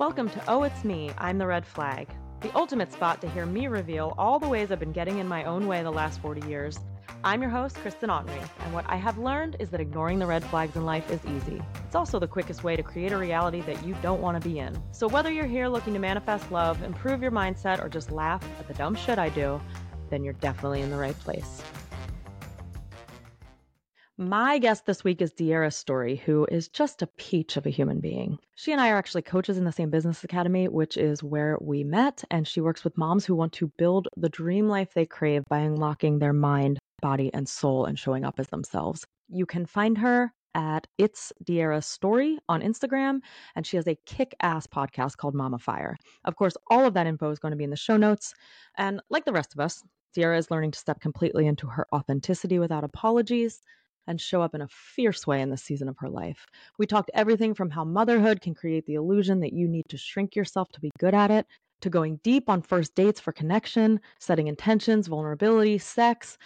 [0.00, 2.08] Welcome to Oh It's Me, I'm the Red Flag,
[2.40, 5.44] the ultimate spot to hear me reveal all the ways I've been getting in my
[5.44, 6.78] own way the last 40 years.
[7.22, 10.42] I'm your host, Kristen Henry, and what I have learned is that ignoring the red
[10.42, 11.60] flags in life is easy.
[11.84, 14.58] It's also the quickest way to create a reality that you don't want to be
[14.58, 14.74] in.
[14.90, 18.68] So whether you're here looking to manifest love, improve your mindset, or just laugh at
[18.68, 19.60] the dumb shit I do,
[20.08, 21.62] then you're definitely in the right place.
[24.22, 28.00] My guest this week is Diera Story, who is just a peach of a human
[28.00, 28.38] being.
[28.54, 31.84] She and I are actually coaches in the same business academy, which is where we
[31.84, 35.44] met, and she works with moms who want to build the dream life they crave
[35.48, 39.06] by unlocking their mind, body, and soul and showing up as themselves.
[39.30, 43.20] You can find her at It's Diera Story on Instagram,
[43.56, 45.96] and she has a kick ass podcast called Mama Fire.
[46.26, 48.34] Of course, all of that info is going to be in the show notes.
[48.76, 49.82] And like the rest of us,
[50.14, 53.62] Diera is learning to step completely into her authenticity without apologies
[54.10, 56.44] and show up in a fierce way in this season of her life.
[56.78, 60.34] We talked everything from how motherhood can create the illusion that you need to shrink
[60.34, 61.46] yourself to be good at it,
[61.82, 66.36] to going deep on first dates for connection, setting intentions, vulnerability, sex,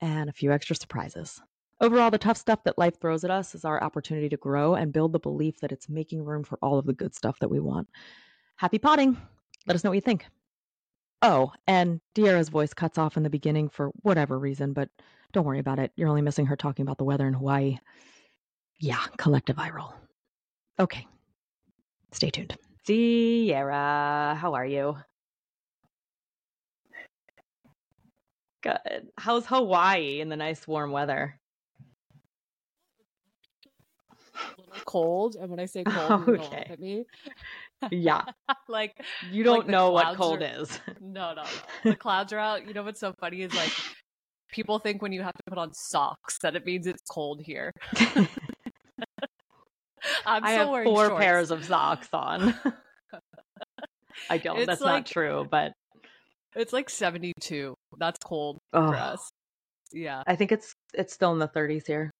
[0.00, 1.42] and a few extra surprises.
[1.82, 4.92] Overall, the tough stuff that life throws at us is our opportunity to grow and
[4.92, 7.60] build the belief that it's making room for all of the good stuff that we
[7.60, 7.86] want.
[8.56, 9.18] Happy potting!
[9.66, 10.24] Let us know what you think.
[11.22, 14.88] Oh, and Diera's voice cuts off in the beginning for whatever reason, but
[15.32, 15.90] don't worry about it.
[15.96, 17.78] You're only missing her talking about the weather in Hawaii.
[18.78, 19.94] Yeah, collective eye roll.
[20.78, 21.06] Okay.
[22.12, 22.56] Stay tuned.
[22.86, 24.96] Diera, how are you?
[28.62, 29.08] Good.
[29.18, 31.38] How's Hawaii in the nice warm weather?
[34.58, 36.42] A little cold, and when I say cold, you Okay.
[36.52, 37.06] laugh at me.
[37.90, 38.24] Yeah.
[38.68, 38.92] like
[39.30, 40.80] You don't the know what cold are- is.
[41.00, 41.90] no, no, no.
[41.90, 42.66] The clouds are out.
[42.66, 43.72] You know what's so funny is like
[44.52, 47.70] people think when you have to put on socks that it means it's cold here.
[50.26, 51.22] I'm I have four shorts.
[51.22, 52.54] pairs of socks on.
[54.30, 54.58] I don't.
[54.58, 55.72] It's That's like- not true, but
[56.54, 57.74] It's like 72.
[57.98, 59.30] That's cold oh, for us.
[59.92, 60.22] Yeah.
[60.26, 62.10] I think it's it's still in the 30s here.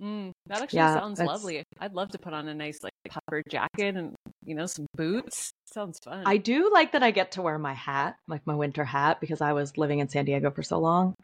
[0.00, 1.62] Mm, that actually Yeah, sounds that's- lovely.
[1.80, 5.52] I'd love to put on a nice like puffer jacket and you know some boots.
[5.66, 6.24] Sounds fun.
[6.26, 9.40] I do like that I get to wear my hat, like my winter hat, because
[9.40, 11.14] I was living in San Diego for so long.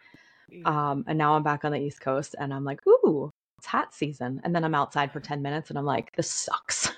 [0.65, 3.93] Um, and now I'm back on the East Coast and I'm like, ooh, it's hat
[3.95, 4.41] season.
[4.45, 6.93] And then I'm outside for 10 minutes and I'm like, this sucks.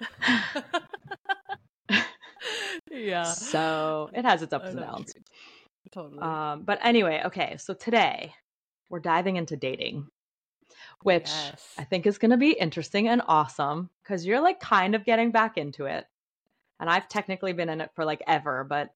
[2.90, 3.24] yeah.
[3.24, 5.14] so it has its ups and know what you downs.
[5.92, 6.20] Totally.
[6.20, 7.56] Um, but anyway, okay.
[7.58, 8.32] So today
[8.88, 10.06] we're diving into dating,
[11.02, 11.74] which Yes.
[11.78, 15.30] I think is going to be interesting and awesome because you're like kind of getting
[15.30, 16.06] back into it.
[16.78, 18.90] And I've technically been in it for like ever, but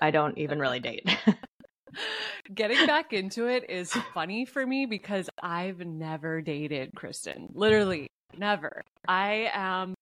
[0.00, 1.08] I don't even really date.
[2.54, 7.48] Getting back into it is funny for me because I've never dated Kristen.
[7.54, 8.82] Literally, never.
[9.06, 9.94] I am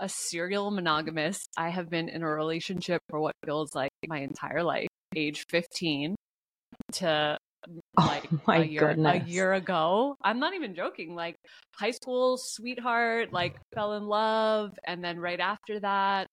[0.00, 1.48] a serial monogamist.
[1.56, 6.14] I have been in a relationship for what feels like my entire life, age 15
[6.92, 7.38] to
[7.96, 9.22] Oh like oh my a year goodness.
[9.22, 10.16] a year ago.
[10.22, 11.14] I'm not even joking.
[11.14, 11.36] Like
[11.74, 16.26] high school sweetheart, like fell in love, and then right after that,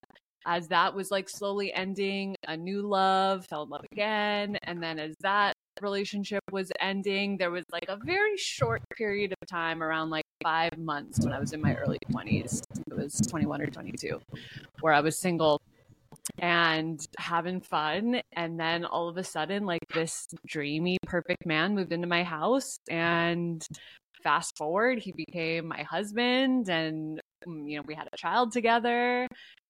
[0.45, 4.99] as that was like slowly ending, a new love, fell in love again, and then
[4.99, 10.09] as that relationship was ending, there was like a very short period of time around
[10.09, 12.61] like five months when I was in my early 20s.
[12.89, 14.19] It was 21 or 22,
[14.81, 15.61] where I was single
[16.41, 18.19] and having fun.
[18.33, 22.79] And then all of a sudden, like this dreamy, perfect man moved into my house.
[22.89, 23.65] And
[24.23, 26.67] fast forward, he became my husband.
[26.67, 29.27] And, mm, you know, we had a child together.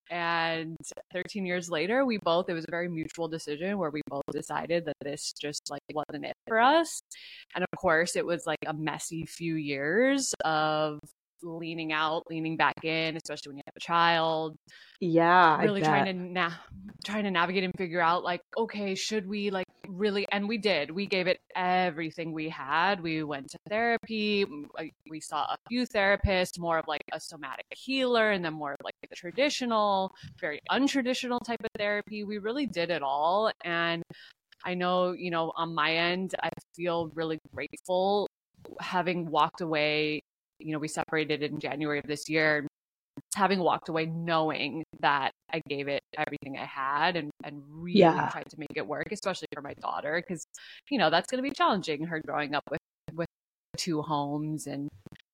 [0.10, 0.78] And
[1.14, 4.86] 13 years later, we both, it was a very mutual decision where we both decided
[4.86, 7.02] that this just like wasn't it for us.
[7.56, 11.00] And of course, it was like a messy few years of
[11.44, 14.56] leaning out, leaning back in, especially when you have a child.
[15.00, 16.52] Yeah, really trying to na-
[17.06, 20.92] trying to navigate and figure out like okay should we like really and we did.
[20.92, 23.02] We gave it everything we had.
[23.02, 24.46] We went to therapy.
[25.10, 28.80] We saw a few therapists more of like a somatic healer and then more of
[28.84, 32.24] like the traditional very untraditional type of therapy.
[32.24, 34.04] We really did it all and
[34.64, 38.28] i know you know on my end i feel really grateful
[38.80, 40.22] having walked away
[40.64, 42.66] you know we separated in january of this year
[43.36, 48.30] having walked away knowing that I gave it everything I had and, and really Yeah.
[48.30, 50.46] tried to make it work, especially for my daughter, because
[50.90, 52.06] you know that's going to be challenging.
[52.06, 52.80] Her growing up with
[53.14, 53.28] with
[53.78, 54.88] two homes, and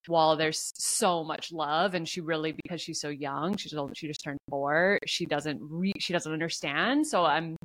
[0.08, 4.08] while there's so much love, and she really because she's so young, she's only, she
[4.08, 7.06] just turned four, she doesn't re- she doesn't understand.
[7.08, 7.56] So I'm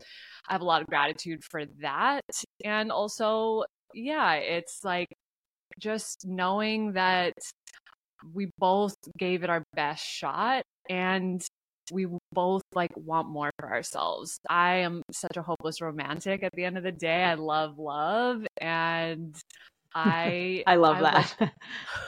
[0.48, 2.22] I have a lot of gratitude for that,
[2.64, 5.08] and also yeah, it's like
[5.78, 7.34] just knowing that
[8.34, 11.44] we both gave it our best shot and
[11.90, 14.38] we both like want more for ourselves.
[14.48, 17.22] I am such a hopeless romantic at the end of the day.
[17.24, 19.36] I love love and
[19.94, 21.36] I I love I that.
[21.40, 21.50] Love,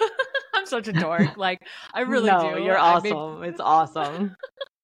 [0.54, 1.22] I'm such a dork.
[1.36, 1.58] Like
[1.92, 2.62] I really no, do.
[2.62, 3.42] You're awesome.
[3.42, 4.34] it's awesome.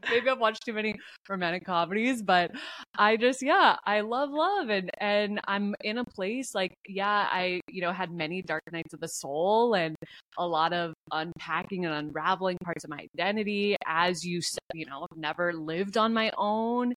[0.09, 0.95] Maybe I've watched too many
[1.29, 2.51] romantic comedies, but
[2.97, 7.61] I just yeah, I love love and and I'm in a place like yeah, I
[7.69, 9.97] you know had many dark nights of the soul and
[10.39, 15.07] a lot of unpacking and unraveling parts of my identity as you said, you know,
[15.11, 16.95] I've never lived on my own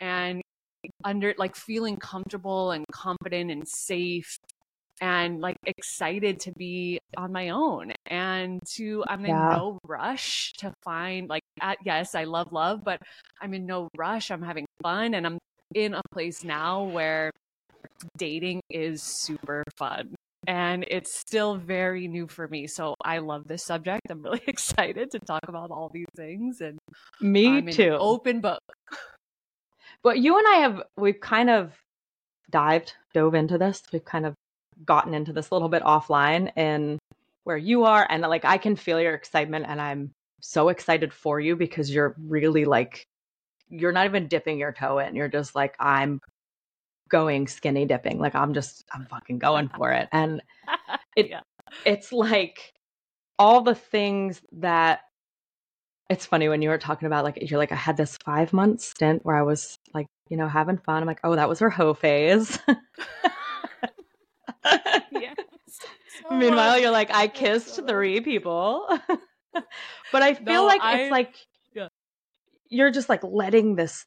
[0.00, 0.42] and
[1.04, 4.38] under like feeling comfortable and confident and safe
[5.04, 9.50] and like excited to be on my own and to I'm in yeah.
[9.50, 13.02] no rush to find like at yes, I love love, but
[13.38, 14.30] I'm in no rush.
[14.30, 15.36] I'm having fun and I'm
[15.74, 17.30] in a place now where
[18.16, 20.14] dating is super fun
[20.46, 22.66] and it's still very new for me.
[22.66, 24.00] So I love this subject.
[24.08, 26.78] I'm really excited to talk about all these things and
[27.20, 27.90] me I'm too.
[28.00, 28.62] open book.
[30.02, 31.74] But you and I have we've kind of
[32.50, 33.82] dived dove into this.
[33.92, 34.34] We've kind of
[34.84, 36.98] gotten into this a little bit offline and
[37.44, 41.40] where you are and like I can feel your excitement and I'm so excited for
[41.40, 43.06] you because you're really like
[43.68, 45.14] you're not even dipping your toe in.
[45.16, 46.20] You're just like I'm
[47.08, 48.18] going skinny dipping.
[48.18, 50.08] Like I'm just I'm fucking going for it.
[50.12, 50.42] And
[51.16, 51.40] it yeah.
[51.84, 52.72] it's like
[53.38, 55.00] all the things that
[56.10, 58.80] it's funny when you were talking about like you're like I had this 5 month
[58.80, 61.02] stint where I was like, you know, having fun.
[61.02, 62.58] I'm like, "Oh, that was her hoe phase."
[65.12, 65.36] yes.
[66.28, 68.86] So Meanwhile, you're like, I kissed so three people.
[70.12, 71.34] but I feel no, like I, it's like
[71.74, 71.88] yeah.
[72.68, 74.06] you're just like letting this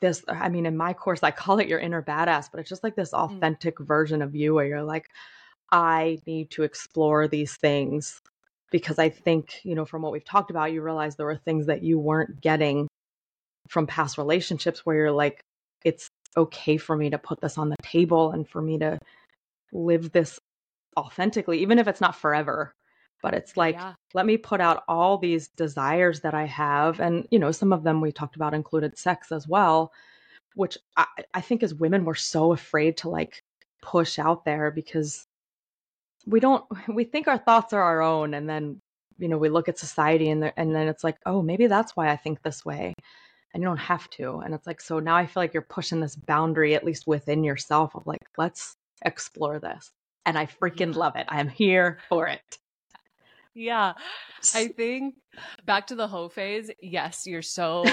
[0.00, 2.82] this I mean, in my course I call it your inner badass, but it's just
[2.82, 3.18] like this mm.
[3.18, 3.86] authentic mm.
[3.86, 5.08] version of you where you're like,
[5.72, 8.20] I need to explore these things
[8.70, 11.66] because I think, you know, from what we've talked about, you realize there were things
[11.66, 12.88] that you weren't getting
[13.68, 15.40] from past relationships where you're like,
[15.84, 18.98] it's okay for me to put this on the table and for me to
[19.72, 20.40] live this
[20.96, 22.74] authentically, even if it's not forever.
[23.22, 23.94] But it's like, yeah.
[24.14, 27.00] let me put out all these desires that I have.
[27.00, 29.92] And, you know, some of them we talked about included sex as well,
[30.54, 33.42] which I, I think as women, we're so afraid to like
[33.82, 35.26] push out there because
[36.26, 38.34] we don't, we think our thoughts are our own.
[38.34, 38.80] And then,
[39.18, 42.10] you know, we look at society and, and then it's like, oh, maybe that's why
[42.10, 42.94] I think this way
[43.54, 45.98] and you don't have to and it's like so now i feel like you're pushing
[45.98, 49.90] this boundary at least within yourself of like let's explore this.
[50.24, 51.26] And I freaking love it.
[51.28, 52.58] I am here for it.
[53.56, 53.94] Yeah.
[54.54, 55.14] I think
[55.64, 56.70] back to the hoe phase.
[56.82, 57.86] Yes, you're so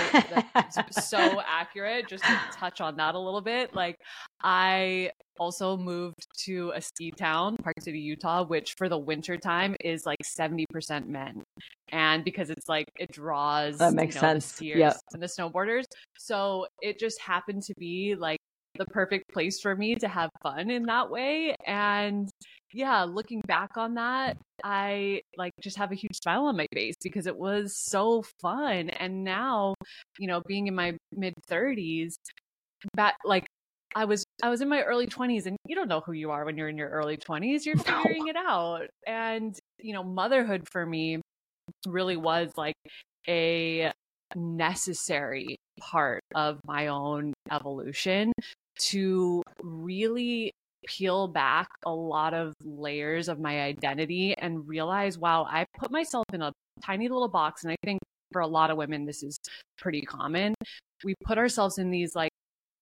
[0.92, 2.10] so accurate.
[2.10, 3.74] Just to touch on that a little bit.
[3.74, 3.98] Like
[4.44, 9.76] I also moved to a ski town, Park City, Utah, which for the winter time
[9.80, 11.44] is like 70% men.
[11.94, 14.52] And because it's like it draws that makes you know, sense.
[14.58, 14.98] The skiers yep.
[15.14, 15.86] and the snowboarders.
[16.18, 18.40] So it just happened to be like
[18.78, 21.56] the perfect place for me to have fun in that way.
[21.66, 22.30] And
[22.74, 26.96] yeah, looking back on that, I like just have a huge smile on my face
[27.04, 28.90] because it was so fun.
[28.90, 29.76] And now,
[30.18, 32.16] you know, being in my mid 30s,
[32.96, 33.46] that like
[33.96, 36.46] I was I was in my early 20s and you don't know who you are
[36.46, 37.66] when you're in your early 20s.
[37.66, 38.88] You're figuring it out.
[39.06, 41.22] And you know, motherhood for me
[41.88, 42.76] really was like
[43.28, 43.92] a
[44.36, 48.32] necessary part of my own evolution
[48.90, 50.52] to really
[50.86, 56.26] peel back a lot of layers of my identity and realize, wow, I put myself
[56.34, 56.52] in a
[56.84, 57.64] tiny little box.
[57.64, 58.00] And I think
[58.32, 59.38] for a lot of women, this is
[59.78, 60.54] pretty common.
[61.04, 62.32] We put ourselves in these like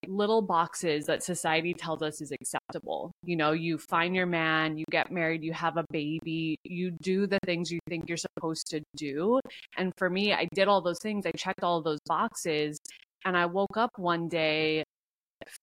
[0.07, 3.11] little boxes that society tells us is acceptable.
[3.23, 7.27] You know, you find your man, you get married, you have a baby, you do
[7.27, 9.39] the things you think you're supposed to do.
[9.77, 11.25] And for me, I did all those things.
[11.25, 12.79] I checked all those boxes.
[13.25, 14.83] And I woke up one day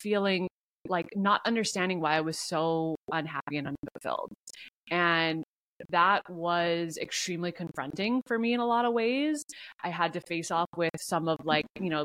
[0.00, 0.48] feeling
[0.88, 4.32] like not understanding why I was so unhappy and unfulfilled.
[4.90, 5.44] And
[5.90, 9.44] that was extremely confronting for me in a lot of ways.
[9.84, 12.04] I had to face off with some of like, you know,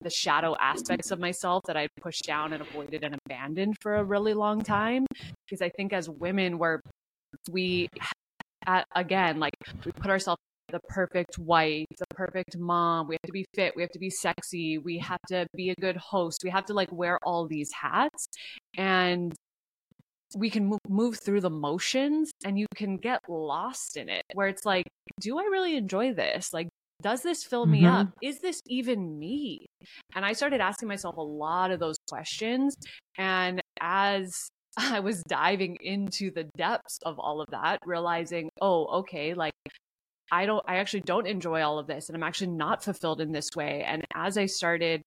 [0.00, 4.04] the shadow aspects of myself that I'd pushed down and avoided and abandoned for a
[4.04, 5.06] really long time.
[5.46, 6.80] Because I think as women, we're,
[7.50, 7.88] we,
[8.96, 9.54] again, like
[9.84, 10.40] we put ourselves
[10.70, 13.08] the perfect wife, the perfect mom.
[13.08, 13.74] We have to be fit.
[13.76, 14.78] We have to be sexy.
[14.78, 16.42] We have to be a good host.
[16.44, 18.26] We have to like wear all these hats.
[18.76, 19.34] And
[20.36, 24.48] we can move, move through the motions and you can get lost in it where
[24.48, 24.86] it's like,
[25.20, 26.52] do I really enjoy this?
[26.52, 26.68] Like,
[27.02, 27.94] does this fill me mm-hmm.
[27.94, 28.08] up?
[28.22, 29.66] Is this even me?
[30.14, 32.74] And I started asking myself a lot of those questions.
[33.18, 39.34] And as I was diving into the depths of all of that, realizing, oh, okay,
[39.34, 39.52] like
[40.32, 43.32] I don't, I actually don't enjoy all of this and I'm actually not fulfilled in
[43.32, 43.84] this way.
[43.86, 45.02] And as I started,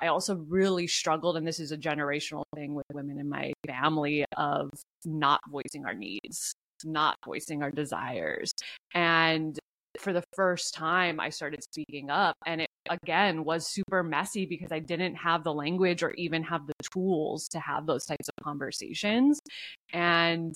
[0.00, 4.24] I also really struggled, and this is a generational thing with women in my family
[4.36, 4.70] of
[5.04, 6.52] not voicing our needs,
[6.84, 8.52] not voicing our desires.
[8.94, 9.58] And
[9.98, 12.36] for the first time, I started speaking up.
[12.46, 16.66] And it again was super messy because I didn't have the language or even have
[16.66, 19.40] the tools to have those types of conversations.
[19.92, 20.54] And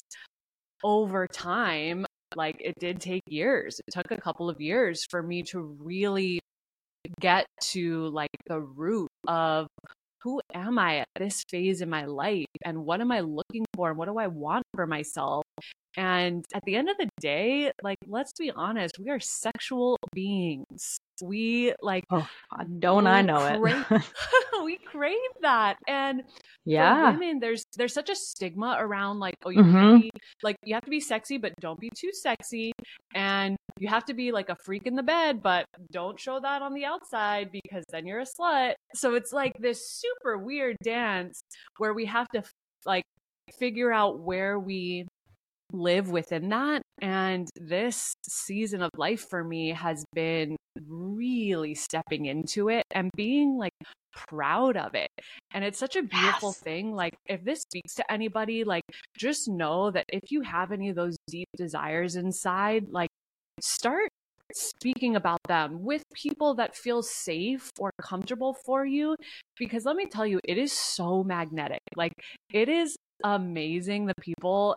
[0.84, 3.80] over time, like it did take years.
[3.86, 6.40] It took a couple of years for me to really
[7.20, 9.66] get to like the root of
[10.22, 13.90] who am I at this phase in my life and what am I looking for
[13.90, 15.44] and what do I want for myself?
[15.96, 20.98] And at the end of the day, like, let's be honest, we are sexual beings.
[21.22, 22.26] We like, oh,
[22.78, 24.02] don't I know crave, it?
[24.64, 25.76] we crave that.
[25.86, 26.22] And
[26.64, 29.76] yeah, women, there's there's such a stigma around like, oh, you mm-hmm.
[29.76, 30.10] have to be
[30.42, 32.72] like you have to be sexy, but don't be too sexy.
[33.14, 36.62] And you have to be like a freak in the bed, but don't show that
[36.62, 38.74] on the outside because then you're a slut.
[38.94, 41.42] So it's like this super weird dance
[41.76, 42.42] where we have to
[42.86, 43.04] like
[43.58, 45.06] figure out where we
[45.72, 46.82] live within that.
[47.00, 53.58] And this season of life for me has been really stepping into it and being
[53.58, 53.72] like
[54.28, 55.10] proud of it.
[55.52, 56.58] And it's such a beautiful yes.
[56.58, 56.92] thing.
[56.92, 58.84] Like, if this speaks to anybody, like,
[59.16, 63.10] just know that if you have any of those deep desires inside, like,
[63.60, 64.08] start
[64.54, 69.16] speaking about them with people that feel safe or comfortable for you
[69.58, 72.12] because let me tell you it is so magnetic like
[72.52, 74.76] it is amazing the people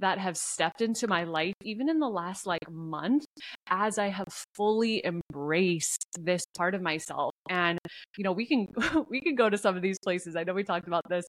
[0.00, 3.24] that have stepped into my life even in the last like month
[3.68, 7.78] as I have fully embraced this part of myself and
[8.16, 8.66] you know we can
[9.10, 11.26] we can go to some of these places I know we talked about this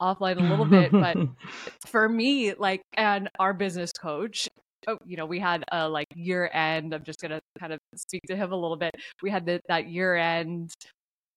[0.00, 1.16] offline a little bit but
[1.86, 4.48] for me like and our business coach
[4.86, 6.94] oh, you know, we had a like year end.
[6.94, 8.94] I'm just gonna kind of speak to him a little bit.
[9.22, 10.72] We had the, that year end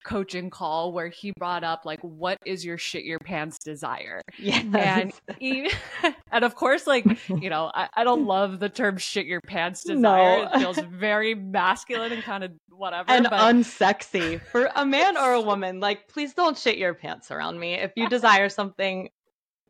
[0.04, 4.22] coaching call where he brought up like what is your shit your pants desire?
[4.38, 4.66] Yes.
[4.74, 5.72] and he,
[6.32, 9.84] and of course like you know I, I don't love the term shit your pants
[9.84, 10.46] desire.
[10.46, 10.50] No.
[10.52, 13.40] it feels very masculine and kind of whatever and but...
[13.40, 15.80] unsexy for a man or a woman.
[15.80, 17.74] Like please don't shit your pants around me.
[17.74, 19.10] If you desire something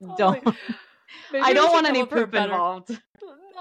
[0.03, 0.55] oh, don't
[1.33, 2.51] I don't want any poop better...
[2.51, 2.99] involved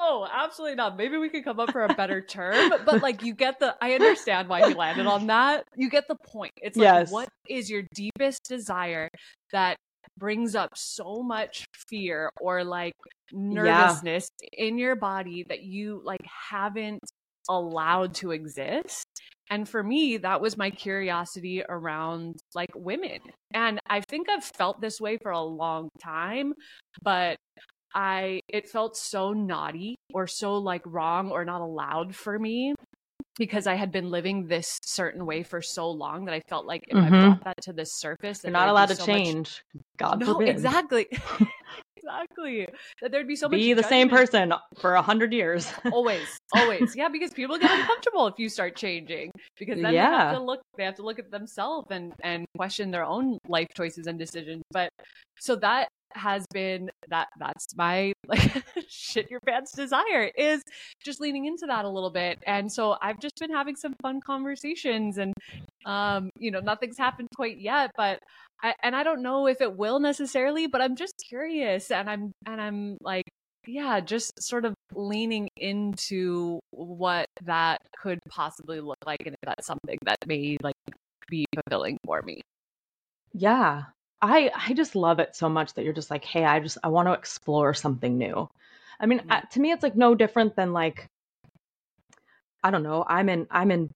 [0.01, 0.97] no, absolutely not.
[0.97, 3.93] Maybe we could come up for a better term, but like you get the I
[3.95, 5.65] understand why he landed on that.
[5.77, 6.53] You get the point.
[6.57, 7.11] It's like yes.
[7.11, 9.09] what is your deepest desire
[9.53, 9.77] that
[10.17, 12.95] brings up so much fear or like
[13.33, 14.67] nervousness yeah.
[14.67, 17.01] in your body that you like haven't
[17.49, 19.07] allowed to exist.
[19.51, 23.19] And for me, that was my curiosity around like women.
[23.53, 26.55] And I think I've felt this way for a long time,
[27.03, 27.37] but
[27.95, 32.75] I it felt so naughty or so like wrong or not allowed for me
[33.37, 36.85] because I had been living this certain way for so long that I felt like
[36.89, 37.15] if mm-hmm.
[37.15, 39.63] I brought that to the surface, you're not allowed to so change.
[39.75, 39.85] Much...
[39.99, 40.49] God no, forbid.
[40.49, 41.07] exactly.
[41.97, 42.67] exactly.
[43.01, 43.63] That there'd be so be much.
[43.63, 45.73] Be the same person for a hundred years.
[45.93, 46.95] always, always.
[46.95, 50.11] Yeah, because people get uncomfortable if you start changing because then yeah.
[50.11, 50.61] they have to look.
[50.77, 54.63] They have to look at themselves and and question their own life choices and decisions.
[54.71, 54.91] But
[55.39, 60.63] so that has been that that's my like shit your pants desire is
[61.05, 62.39] just leaning into that a little bit.
[62.47, 65.33] And so i've just been having some fun conversations and
[65.87, 68.19] um you know nothing's happened quite yet but
[68.63, 72.33] i and i don't know if it will necessarily but i'm just curious and i'm
[72.47, 73.25] and i'm like
[73.67, 79.67] yeah just sort of leaning into what that could possibly look like and if that's
[79.67, 80.75] something that may like
[81.29, 82.41] be fulfilling for me.
[83.33, 83.85] Yeah
[84.23, 86.89] I I just love it so much that you're just like, hey, I just I
[86.89, 88.49] want to explore something new.
[88.99, 89.47] I mean, mm-hmm.
[89.51, 91.09] to me, it's like no different than like,
[92.63, 93.05] I don't know.
[93.09, 93.91] I'm in I'm in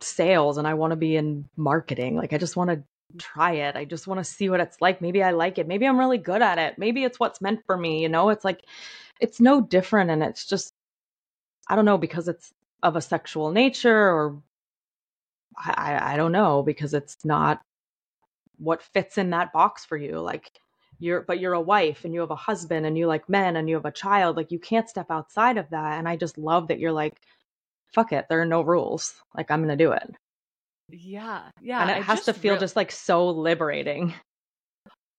[0.00, 2.16] sales and I want to be in marketing.
[2.16, 2.82] Like, I just want to
[3.18, 3.76] try it.
[3.76, 5.00] I just want to see what it's like.
[5.00, 5.68] Maybe I like it.
[5.68, 6.78] Maybe I'm really good at it.
[6.78, 8.02] Maybe it's what's meant for me.
[8.02, 8.64] You know, it's like
[9.20, 10.74] it's no different, and it's just
[11.68, 14.42] I don't know because it's of a sexual nature or
[15.58, 17.62] I, I don't know because it's not
[18.58, 20.50] what fits in that box for you like
[20.98, 23.68] you're but you're a wife and you have a husband and you like men and
[23.68, 26.68] you have a child like you can't step outside of that and i just love
[26.68, 27.14] that you're like
[27.92, 30.14] fuck it there are no rules like i'm gonna do it.
[30.90, 34.14] Yeah yeah and it I has to feel re- just like so liberating.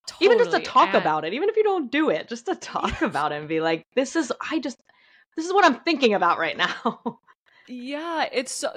[0.08, 0.25] Totally.
[0.25, 0.98] even just to talk and...
[0.98, 3.60] about it even if you don't do it just to talk about it and be
[3.60, 4.77] like this is i just
[5.36, 7.20] this is what i'm thinking about right now.
[7.67, 8.70] Yeah it's so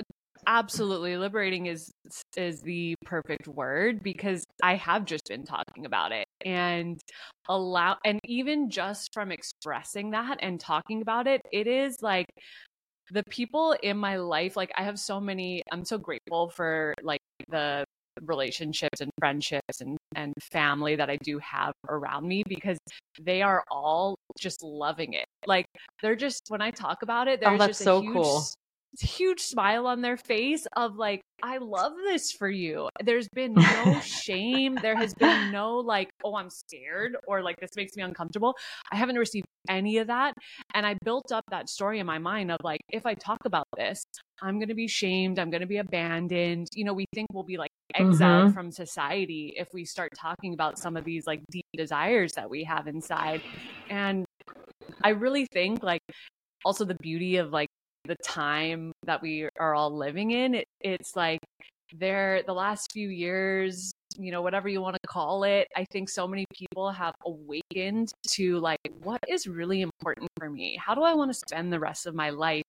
[0.47, 1.91] absolutely liberating is
[2.37, 7.01] is the perfect word because i have just been talking about it and
[7.49, 12.27] allow and even just from expressing that and talking about it it is like
[13.11, 17.21] the people in my life, like I have so many, I'm so grateful for like
[17.49, 17.85] the
[18.23, 22.79] relationships and friendships and, and family that I do have around me because
[23.21, 25.25] they are all just loving it.
[25.47, 25.67] Like
[26.03, 28.45] they're just when I talk about it, oh, there's oh, that's just so huge, cool.
[28.99, 32.89] Huge smile on their face of like, I love this for you.
[33.03, 34.77] There's been no shame.
[34.81, 38.55] There has been no like, oh, I'm scared or like this makes me uncomfortable.
[38.93, 40.35] I haven't received any of that.
[40.75, 43.67] And I built up that story in my mind of like, if I talk about
[43.77, 44.03] this,
[44.43, 45.39] I'm going to be shamed.
[45.39, 46.69] I'm going to be abandoned.
[46.75, 48.55] You know, we think we'll be like exiled mm-hmm.
[48.55, 52.65] from society if we start talking about some of these like deep desires that we
[52.65, 53.43] have inside.
[53.89, 54.25] And
[55.03, 56.03] I really think like
[56.65, 57.69] also the beauty of like
[58.05, 61.41] the time that we are all living in, it, it's like
[61.93, 66.09] there the last few years you know whatever you want to call it i think
[66.09, 70.79] so many people have awakened to like what is really important for me?
[70.85, 72.65] How do i want to spend the rest of my life?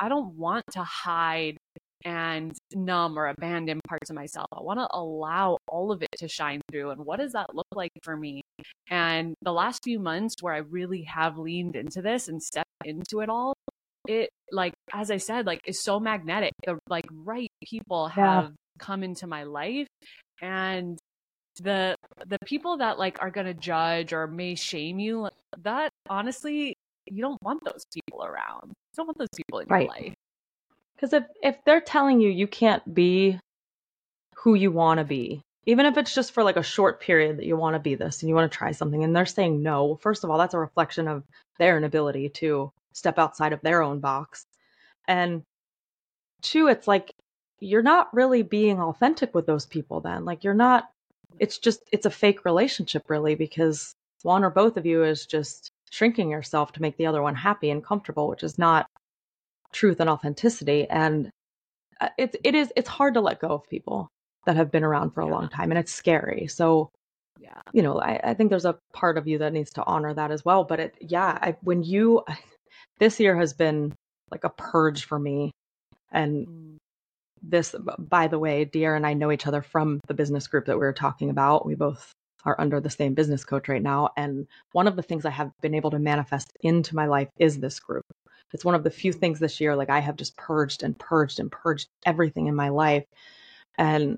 [0.00, 1.56] I don't want to hide
[2.04, 4.46] and numb or abandon parts of myself.
[4.52, 7.66] I want to allow all of it to shine through and what does that look
[7.74, 8.42] like for me?
[8.88, 13.20] And the last few months where i really have leaned into this and stepped into
[13.20, 13.54] it all
[14.08, 18.50] it like as i said like is so magnetic the like right people have yeah.
[18.78, 19.88] come into my life
[20.40, 20.98] and
[21.60, 25.28] the the people that like are going to judge or may shame you
[25.62, 26.74] that honestly
[27.06, 29.82] you don't want those people around you don't want those people in right.
[29.82, 30.14] your life
[30.94, 33.38] because if if they're telling you you can't be
[34.34, 37.46] who you want to be even if it's just for like a short period that
[37.46, 39.96] you want to be this and you want to try something and they're saying no
[39.96, 41.24] first of all that's a reflection of
[41.58, 44.46] their inability to step outside of their own box.
[45.08, 45.42] And
[46.42, 47.12] two, it's like
[47.60, 50.24] you're not really being authentic with those people then.
[50.24, 50.88] Like you're not,
[51.38, 55.70] it's just, it's a fake relationship really because one or both of you is just
[55.90, 58.86] shrinking yourself to make the other one happy and comfortable, which is not
[59.72, 60.86] truth and authenticity.
[60.88, 61.30] And
[62.00, 64.08] uh, it's, it is, it's hard to let go of people
[64.44, 65.32] that have been around for a yeah.
[65.32, 66.46] long time and it's scary.
[66.46, 66.90] So,
[67.38, 70.14] yeah, you know, I, I think there's a part of you that needs to honor
[70.14, 70.64] that as well.
[70.64, 72.24] But it, yeah, I, when you,
[72.98, 73.94] this year has been
[74.30, 75.52] like a purge for me.
[76.12, 76.76] And mm.
[77.42, 80.76] this, by the way, Diera and I know each other from the business group that
[80.76, 81.66] we were talking about.
[81.66, 82.12] We both
[82.44, 84.10] are under the same business coach right now.
[84.16, 87.58] And one of the things I have been able to manifest into my life is
[87.58, 88.04] this group.
[88.52, 91.40] It's one of the few things this year, like I have just purged and purged
[91.40, 93.04] and purged everything in my life.
[93.76, 94.16] And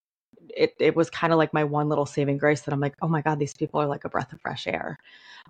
[0.55, 3.09] it, it was kind of like my one little saving grace that I'm like, oh
[3.09, 4.99] my God, these people are like a breath of fresh air.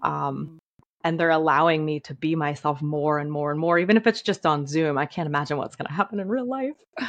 [0.03, 0.59] Um, mm
[1.05, 4.23] and they're allowing me to be myself more and more and more even if it's
[4.23, 4.99] just on zoom.
[4.99, 6.77] I can't imagine what's going to happen in real life.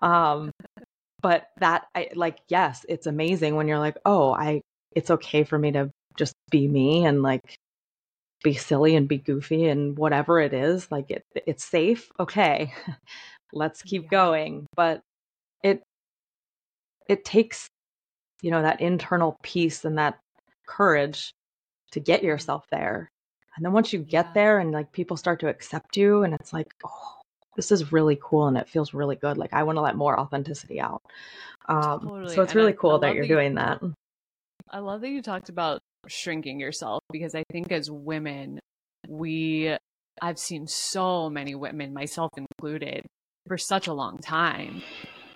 [0.00, 0.52] Um
[1.22, 4.60] but that i like yes it's amazing when you're like oh i
[4.94, 7.56] it's okay for me to just be me and like
[8.44, 12.72] be silly and be goofy and whatever it is like it it's safe okay
[13.52, 14.08] let's keep yeah.
[14.08, 14.66] going.
[14.74, 15.00] But
[15.62, 15.82] it
[17.08, 17.68] it takes
[18.42, 20.18] you know that internal peace and that
[20.66, 21.32] courage
[21.92, 23.10] to get yourself there
[23.58, 26.52] and then once you get there and like people start to accept you and it's
[26.52, 27.16] like, oh,
[27.56, 29.36] this is really cool and it feels really good.
[29.36, 31.02] Like I want to let more authenticity out.
[31.68, 32.36] Um, totally.
[32.36, 33.80] So it's and really I, cool I that you're that doing you, that.
[34.70, 38.60] I love that you talked about shrinking yourself because I think as women,
[39.08, 39.76] we,
[40.22, 43.06] I've seen so many women, myself included,
[43.48, 44.82] for such a long time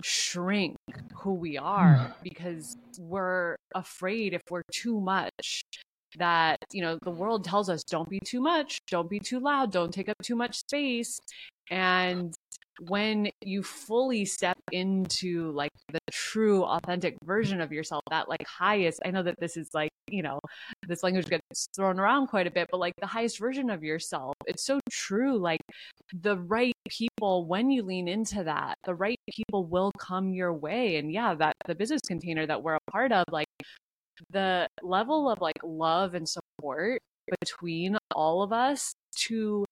[0.01, 0.77] shrink
[1.15, 5.63] who we are because we're afraid if we're too much
[6.17, 9.71] that you know the world tells us don't be too much don't be too loud
[9.71, 11.19] don't take up too much space.
[11.69, 12.33] And
[12.87, 18.99] when you fully step into like the true authentic version of yourself that like highest
[19.05, 20.39] i know that this is like you know
[20.87, 24.33] this language gets thrown around quite a bit but like the highest version of yourself
[24.47, 25.61] it's so true like
[26.21, 30.97] the right people when you lean into that the right people will come your way.
[30.97, 33.42] And yeah that the business container that we're a part of like
[34.29, 37.01] the level of like love and support
[37.39, 39.65] between all of us to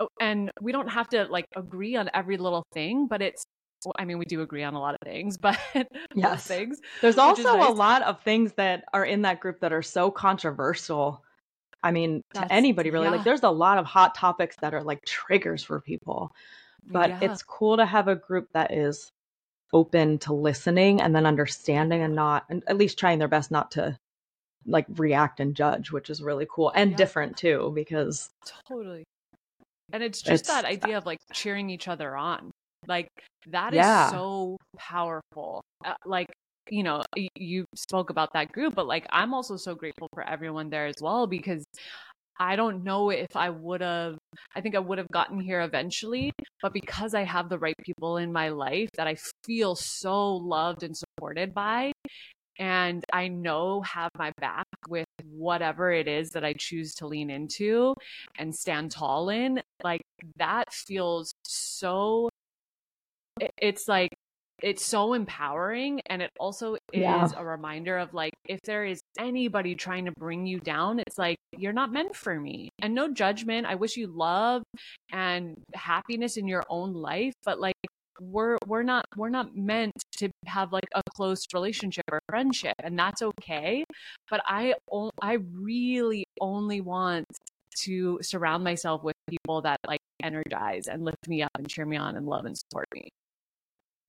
[0.00, 3.44] oh, and we don't have to like agree on every little thing but it's
[3.84, 5.58] well, I mean, we do agree on a lot of things, but
[6.14, 6.80] yes, things.
[7.00, 7.68] There's also nice.
[7.68, 11.22] a lot of things that are in that group that are so controversial.
[11.82, 13.12] I mean, That's, to anybody really, yeah.
[13.12, 16.32] like there's a lot of hot topics that are like triggers for people.
[16.84, 17.18] But yeah.
[17.22, 19.10] it's cool to have a group that is
[19.72, 23.70] open to listening and then understanding and not and at least trying their best not
[23.70, 23.96] to
[24.66, 26.96] like react and judge which is really cool and yeah.
[26.96, 28.30] different too because
[28.68, 29.04] totally
[29.92, 32.50] and it's just it's, that idea of like cheering each other on
[32.86, 33.08] like
[33.48, 34.06] that yeah.
[34.06, 36.28] is so powerful uh, like
[36.70, 37.02] you know
[37.34, 40.96] you spoke about that group but like i'm also so grateful for everyone there as
[41.00, 41.64] well because
[42.42, 44.18] I don't know if I would have,
[44.56, 48.16] I think I would have gotten here eventually, but because I have the right people
[48.16, 51.92] in my life that I feel so loved and supported by,
[52.58, 57.30] and I know have my back with whatever it is that I choose to lean
[57.30, 57.94] into
[58.36, 60.02] and stand tall in, like
[60.36, 62.28] that feels so,
[63.56, 64.10] it's like,
[64.62, 67.28] it's so empowering and it also is yeah.
[67.36, 71.36] a reminder of like if there is anybody trying to bring you down it's like
[71.58, 72.70] you're not meant for me.
[72.80, 73.66] And no judgment.
[73.66, 74.62] I wish you love
[75.10, 77.76] and happiness in your own life but like
[78.20, 82.98] we're we're not we're not meant to have like a close relationship or friendship and
[82.98, 83.84] that's okay.
[84.30, 84.74] But i
[85.20, 87.26] i really only want
[87.74, 91.96] to surround myself with people that like energize and lift me up and cheer me
[91.96, 93.08] on and love and support me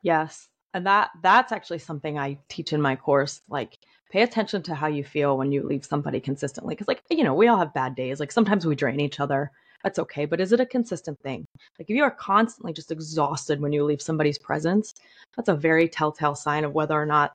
[0.04, 0.48] Yes.
[0.76, 3.42] And that that's actually something I teach in my course.
[3.50, 3.80] Like
[4.12, 6.76] pay attention to how you feel when you leave somebody consistently.
[6.76, 8.20] Cause like, you know, we all have bad days.
[8.20, 9.50] Like sometimes we drain each other.
[9.84, 10.26] That's okay.
[10.26, 11.46] But is it a consistent thing?
[11.80, 14.94] Like if you are constantly just exhausted when you leave somebody's presence,
[15.36, 17.34] that's a very telltale sign of whether or not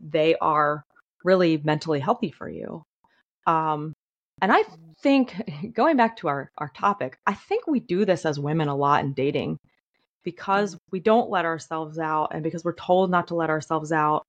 [0.00, 0.84] they are
[1.24, 2.82] really mentally healthy for you.
[3.46, 3.92] Um,
[4.40, 4.64] and I
[5.02, 5.34] think
[5.72, 9.04] going back to our, our topic, I think we do this as women a lot
[9.04, 9.58] in dating
[10.28, 14.26] because we don't let ourselves out and because we're told not to let ourselves out.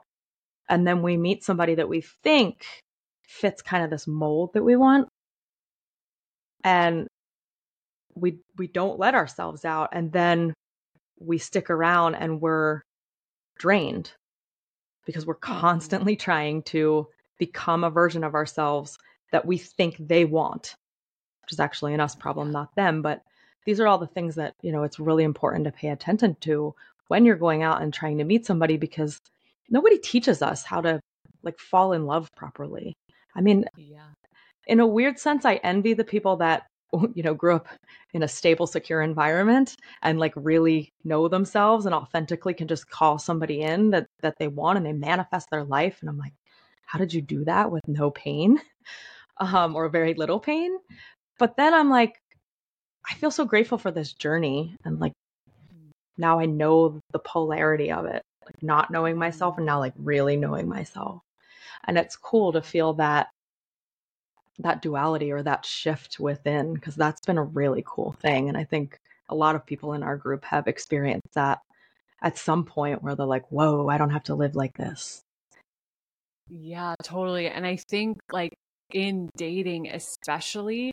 [0.70, 2.66] And then we meet somebody that we think
[3.28, 5.10] fits kind of this mold that we want.
[6.64, 7.06] And
[8.16, 9.90] we we don't let ourselves out.
[9.92, 10.54] And then
[11.20, 12.82] we stick around and we're
[13.58, 14.14] drained
[15.06, 15.60] because we're mm-hmm.
[15.60, 17.08] constantly trying to
[17.40, 18.98] become a version of ourselves
[19.34, 20.76] that we think they want
[21.44, 23.22] which is actually an us problem not them but
[23.66, 26.74] these are all the things that, you know, it's really important to pay attention to
[27.08, 29.20] when you're going out and trying to meet somebody because
[29.70, 31.00] nobody teaches us how to
[31.44, 32.96] like fall in love properly.
[33.36, 34.08] I mean, yeah.
[34.68, 36.68] In a weird sense, I envy the people that
[37.14, 37.68] you know grew up
[38.14, 43.20] in a stable secure environment and like really know themselves and authentically can just call
[43.20, 46.34] somebody in that that they want and they manifest their life and i'm like
[46.86, 48.60] how did you do that with no pain
[49.38, 50.78] um or very little pain
[51.38, 52.22] but then i'm like
[53.10, 55.14] I feel so grateful for this journey and like
[56.18, 60.36] now I know the polarity of it, like not knowing myself and now like really
[60.36, 61.22] knowing myself.
[61.86, 63.30] And it's cool to feel that
[64.60, 68.66] that duality or that shift within because that's been a really cool thing and I
[68.66, 71.60] think a lot of people in our group have experienced that
[72.22, 75.24] at some point where they're like, "Whoa, I don't have to live like this."
[76.50, 77.48] Yeah, totally.
[77.48, 78.54] And I think like
[78.92, 80.92] in dating especially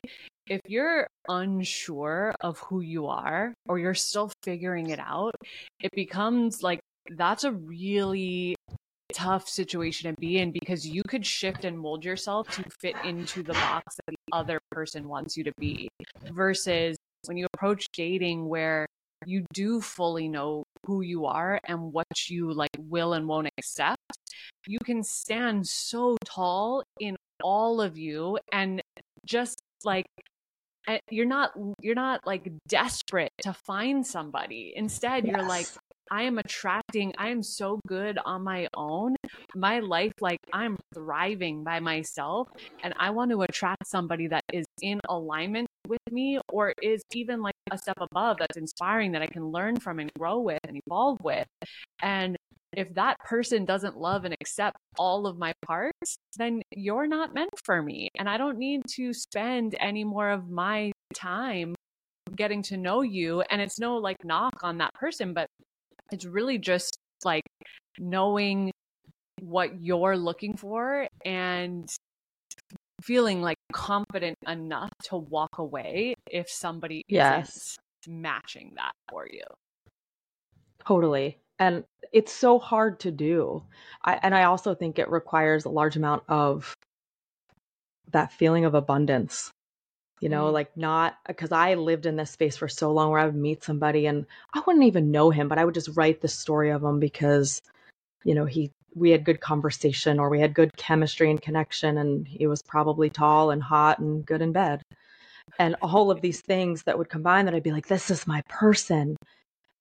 [0.49, 5.35] if you're unsure of who you are or you're still figuring it out,
[5.81, 6.79] it becomes like
[7.11, 8.55] that's a really
[9.13, 13.41] tough situation to be in because you could shift and mold yourself to fit into
[13.41, 15.87] the box that the other person wants you to be
[16.31, 18.85] versus when you approach dating where
[19.25, 23.97] you do fully know who you are and what you like will and won't accept
[24.67, 28.81] you can stand so tall in all of you and
[29.25, 30.05] just like
[31.09, 34.73] you're not you're not like desperate to find somebody.
[34.75, 35.35] Instead yes.
[35.35, 35.67] you're like
[36.09, 39.15] i am attracting i am so good on my own.
[39.55, 42.49] My life like i'm thriving by myself
[42.83, 47.41] and i want to attract somebody that is in alignment with me or is even
[47.41, 50.81] like a step above that's inspiring that i can learn from and grow with and
[50.85, 51.47] evolve with.
[52.01, 52.37] And
[52.77, 57.49] if that person doesn't love and accept all of my parts, then you're not meant
[57.63, 58.07] for me.
[58.19, 61.73] And I don't need to spend any more of my time
[62.35, 63.41] getting to know you.
[63.41, 65.47] And it's no like knock on that person, but
[66.11, 67.41] it's really just like
[67.97, 68.71] knowing
[69.41, 71.89] what you're looking for and
[73.01, 77.75] feeling like confident enough to walk away if somebody yes.
[78.07, 79.41] matching that for you.
[80.85, 83.63] Totally and it's so hard to do.
[84.03, 86.73] I, and i also think it requires a large amount of
[88.11, 89.51] that feeling of abundance
[90.21, 93.25] you know like not because i lived in this space for so long where i
[93.25, 96.27] would meet somebody and i wouldn't even know him but i would just write the
[96.27, 97.61] story of him because
[98.23, 102.27] you know he we had good conversation or we had good chemistry and connection and
[102.27, 104.81] he was probably tall and hot and good in bed.
[105.59, 108.41] And all of these things that would combine that i'd be like this is my
[108.49, 109.15] person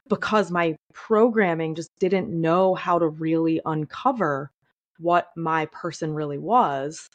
[0.08, 4.50] because my programming just didn't know how to really uncover
[4.98, 7.06] what my person really was.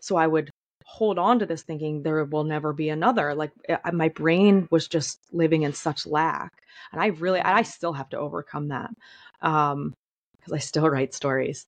[0.00, 0.50] So I would
[0.84, 3.34] hold on to this thinking there will never be another.
[3.34, 6.52] Like eh, my brain was just living in such lack.
[6.92, 8.90] And I really, I still have to overcome that
[9.42, 9.92] um,
[10.38, 11.66] because I still write stories.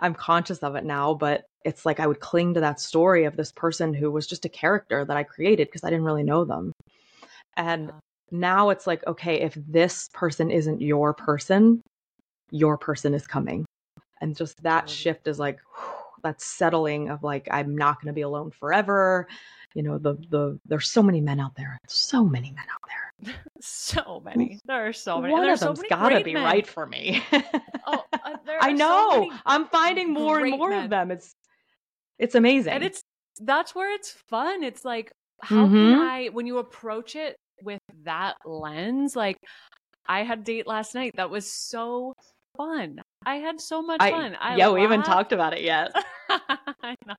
[0.00, 3.36] I'm conscious of it now, but it's like I would cling to that story of
[3.36, 6.44] this person who was just a character that I created because I didn't really know
[6.44, 6.72] them.
[7.56, 7.92] And.
[8.30, 11.80] Now it's like, okay, if this person isn't your person,
[12.50, 13.64] your person is coming.
[14.20, 15.58] And just that shift is like
[16.24, 19.28] that settling of like I'm not going to be alone forever.
[19.74, 21.78] You know, the the there's so many men out there.
[21.86, 23.34] So many men out there.
[23.60, 24.60] So many.
[24.66, 25.32] There are so many.
[25.32, 26.44] One There's of so them's many got to be men.
[26.44, 27.22] right for me.
[27.86, 29.32] Oh, uh, I are so know.
[29.46, 30.84] I'm finding more and more men.
[30.84, 31.10] of them.
[31.10, 31.32] It's
[32.18, 32.72] it's amazing.
[32.72, 33.02] and it's
[33.40, 35.12] that's where it's fun it's like
[35.42, 35.90] how Mhm.
[35.90, 37.36] can i when you approach it
[38.08, 39.36] that lens like
[40.08, 42.14] i had a date last night that was so
[42.56, 45.92] fun i had so much I, fun i yeah, we haven't talked about it yet.
[46.82, 47.14] I know.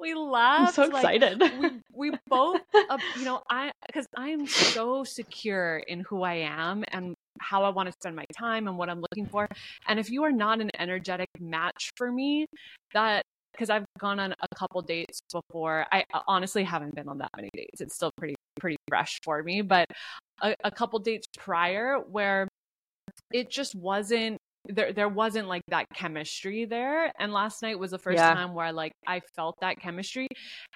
[0.00, 1.42] we I'm laughed so like, excited.
[1.60, 6.84] we we both uh, you know i because i'm so secure in who i am
[6.88, 9.46] and how i want to spend my time and what i'm looking for
[9.86, 12.46] and if you are not an energetic match for me
[12.94, 17.18] that because i've gone on a couple dates before i uh, honestly haven't been on
[17.18, 19.86] that many dates it's still pretty pretty fresh for me but
[20.42, 22.48] a, a couple dates prior where
[23.32, 24.36] it just wasn't
[24.66, 28.32] there there wasn't like that chemistry there and last night was the first Yeah.
[28.32, 30.28] time where like I felt that chemistry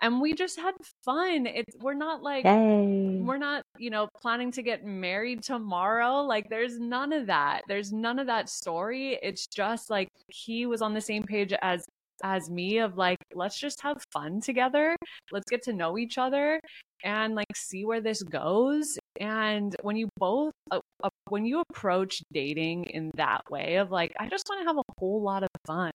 [0.03, 3.21] and we just had fun it's we're not like Yay.
[3.23, 7.93] we're not you know planning to get married tomorrow like there's none of that there's
[7.93, 11.85] none of that story it's just like he was on the same page as
[12.23, 14.97] as me of like let's just have fun together.
[15.33, 16.61] Let's get to know each other
[17.05, 18.99] and like see where this goes.
[19.21, 24.13] And when you both uh, uh, when you approach dating in that way of like
[24.19, 25.91] i just want to have a whole lot of fun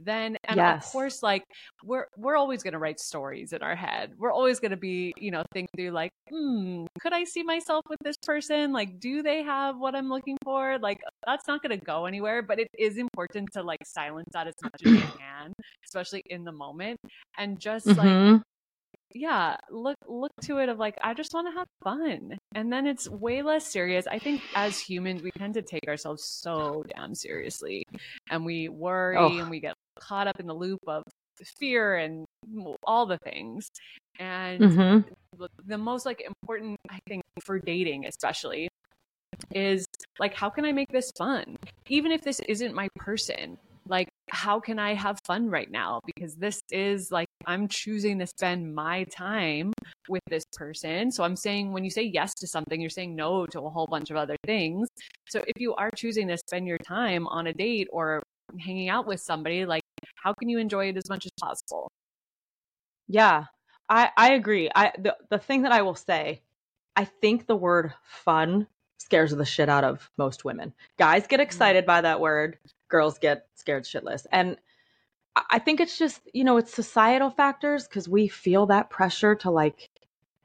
[0.00, 0.84] then and Yes.
[0.86, 1.44] of course like
[1.84, 5.12] we're we're always going to write stories in our head we're always going to be
[5.16, 9.22] you know think through like hmm could i see myself with this person like do
[9.22, 12.68] they have what i'm looking for like that's not going to go anywhere but it
[12.78, 15.52] is important to like silence that as much as you can
[15.86, 16.98] especially in the moment
[17.38, 18.42] and just like Mhm.
[19.14, 22.38] Yeah look look to it of like i just want to have fun.
[22.54, 24.06] And then it's way less serious.
[24.06, 27.84] I think as humans we tend to take ourselves so damn seriously
[28.30, 29.38] and we worry Oh.
[29.38, 31.02] and we get caught up in the loop of
[31.58, 32.24] fear and
[32.84, 33.68] all the things.
[34.18, 35.04] And Mhm.
[35.38, 38.68] the- the most like important i think for dating especially
[39.54, 39.86] is
[40.18, 41.56] like how can i make this fun?
[41.88, 46.36] Even if this isn't my person like how can i have fun right now because
[46.36, 49.72] this is like i'm choosing to spend my time
[50.08, 53.46] with this person so i'm saying when you say yes to something you're saying no
[53.46, 54.88] to a whole bunch of other things
[55.28, 58.22] so if you are choosing to spend your time on a date or
[58.60, 59.82] hanging out with somebody like
[60.16, 61.90] how can you enjoy it as much as possible
[63.08, 63.44] Yeah.
[63.88, 64.70] I I agree.
[64.74, 66.42] I the the thing that I will say,
[66.96, 68.66] I think the word fun
[68.98, 70.72] scares the shit out of most women.
[70.98, 71.42] Guys get mm-hmm.
[71.44, 72.58] excited by that word,
[72.92, 74.26] girls get scared shitless.
[74.32, 74.58] And
[75.50, 79.50] I think it's just, you know, it's societal factors because we feel that pressure to
[79.50, 79.90] like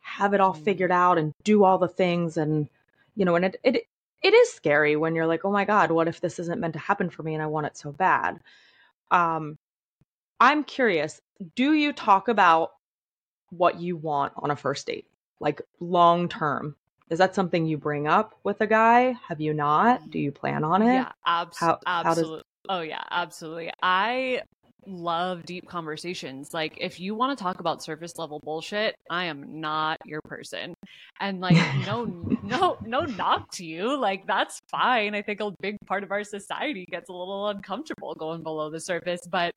[0.02, 0.64] have it all Mm.
[0.64, 2.70] figured out and do all the things and
[3.16, 3.88] you know, and it it
[4.24, 6.80] it is scary when you're like, "Oh my god, what if this isn't meant to
[6.80, 8.40] happen for me and I want it so bad?"
[9.12, 9.58] Um
[10.40, 11.22] I'm curious,
[11.56, 12.72] do you talk about
[13.52, 15.08] what you want on a first date?
[15.42, 16.76] Like long term?
[17.10, 19.16] Is that something you bring up with a guy?
[19.28, 20.10] Have you not?
[20.12, 20.94] Do you plan on it?
[20.94, 22.44] Yeah, abs- How- how does- absolutely.
[22.70, 23.72] Oh yeah, absolutely.
[23.82, 24.42] I
[24.86, 26.54] love deep conversations.
[26.54, 30.74] Like if you want to talk about surface level bullshit, I am not your person.
[31.20, 31.56] And like
[31.88, 32.06] no
[32.44, 33.98] no no knock to you.
[33.98, 35.16] Like that's fine.
[35.16, 38.80] I think a big part of our society gets a little uncomfortable going below the
[38.82, 39.52] surface, but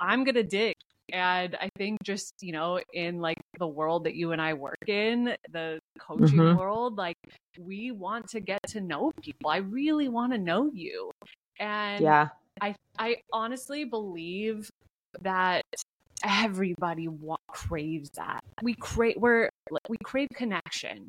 [0.00, 0.74] I'm going to dig
[1.12, 4.88] and I think just, you know, in like the world that you and I work
[4.88, 6.56] in, the coaching Mhm.
[6.56, 7.16] world, like
[7.58, 9.50] we want to get to know people.
[9.50, 11.10] I really want to know you.
[11.60, 12.30] And Yeah.
[12.60, 14.70] I I honestly believe
[15.22, 15.64] that
[16.24, 18.40] everybody wa- craves that.
[18.62, 19.50] We crave we're
[19.88, 21.08] we crave connection.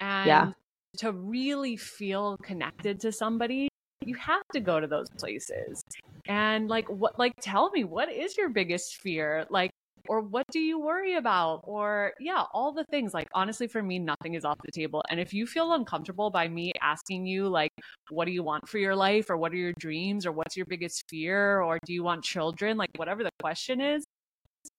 [0.00, 0.52] And Yeah.
[0.98, 3.68] to really feel connected to somebody,
[4.06, 5.82] you have to go to those places.
[6.26, 9.46] And like what like tell me what is your biggest fear?
[9.50, 9.70] Like
[10.08, 11.60] or what do you worry about?
[11.64, 13.14] Or yeah, all the things.
[13.14, 15.02] Like honestly for me nothing is off the table.
[15.10, 17.72] And if you feel uncomfortable by me asking you like
[18.10, 20.66] what do you want for your life or what are your dreams or what's your
[20.66, 22.76] biggest fear or do you want children?
[22.76, 24.04] Like whatever the question is,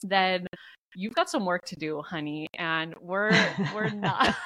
[0.02, 0.48] then
[0.96, 2.48] you've got some work to do, honey.
[2.58, 3.32] And we're
[3.74, 4.36] we're not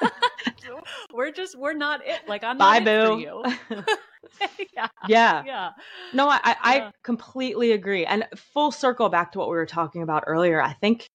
[1.12, 2.20] we're just we're not it.
[2.26, 3.44] Like I'm Bye, not it for you.
[4.74, 4.88] yeah.
[5.08, 5.42] yeah.
[5.44, 5.70] Yeah.
[6.12, 6.90] No, I, I, I Yeah.
[7.02, 8.04] completely agree.
[8.06, 11.06] And full circle back to what we were talking about earlier, I think,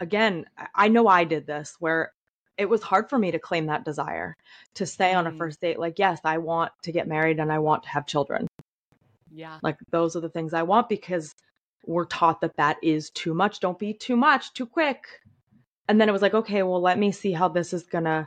[0.00, 2.12] again, I- know I did this where
[2.56, 4.36] it was hard for me to claim that desire
[4.74, 5.38] to say on a Mm.
[5.38, 8.46] first date, like, yes, I want to get married and I want to have children.
[9.32, 9.58] Yeah.
[9.62, 11.34] Like, those are the things I want because
[11.86, 13.60] we're taught that that is too much.
[13.60, 15.04] Don't be too much, too quick.
[15.88, 18.26] And then it was like, okay, well, let me see how this is going to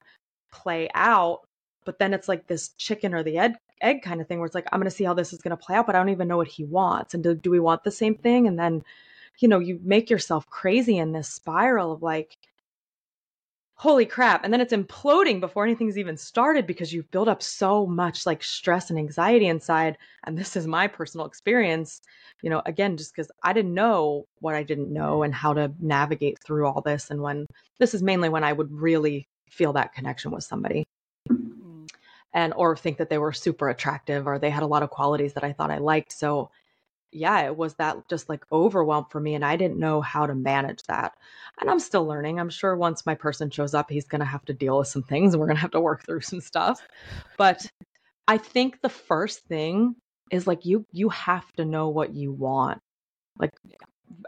[0.52, 1.39] play out.
[1.86, 4.55] But then it's like this chicken or the egg, egg kind of thing where it's
[4.55, 6.09] like, I'm going to see how this is going to play out, but I don't
[6.09, 7.13] even know what he wants.
[7.13, 8.47] And do, do we want the same thing?
[8.47, 8.83] And then,
[9.39, 12.37] you know, you make yourself crazy in this spiral of like,
[13.75, 14.43] holy crap.
[14.43, 18.43] And then it's imploding before anything's even started because you've built up so much like
[18.43, 19.97] stress and anxiety inside.
[20.25, 22.01] And this is my personal experience,
[22.41, 25.71] you know, again, just because I didn't know what I didn't know and how to
[25.79, 27.11] navigate through all this.
[27.11, 27.45] And when
[27.79, 30.83] this is mainly when I would really feel that connection with somebody.
[32.38, 35.34] And or think that they were super attractive or they had a lot of qualities
[35.34, 36.12] that I thought I liked.
[36.12, 36.52] So
[37.12, 39.34] yeah, it was that just like overwhelm for me.
[39.34, 41.13] And I didn't know how to manage that.
[41.60, 42.39] And I'm still learning.
[42.39, 45.02] I'm sure once my person shows up, he's going to have to deal with some
[45.02, 46.80] things and we're going to have to work through some stuff.
[47.39, 47.65] But
[48.28, 49.95] I think the first thing
[50.30, 52.80] is like you you have to know what you want.
[53.39, 53.54] Like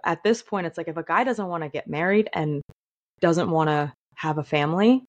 [0.03, 2.63] at this point it's like if a guy doesn't want to get married and
[3.21, 5.05] doesn't want to have a family,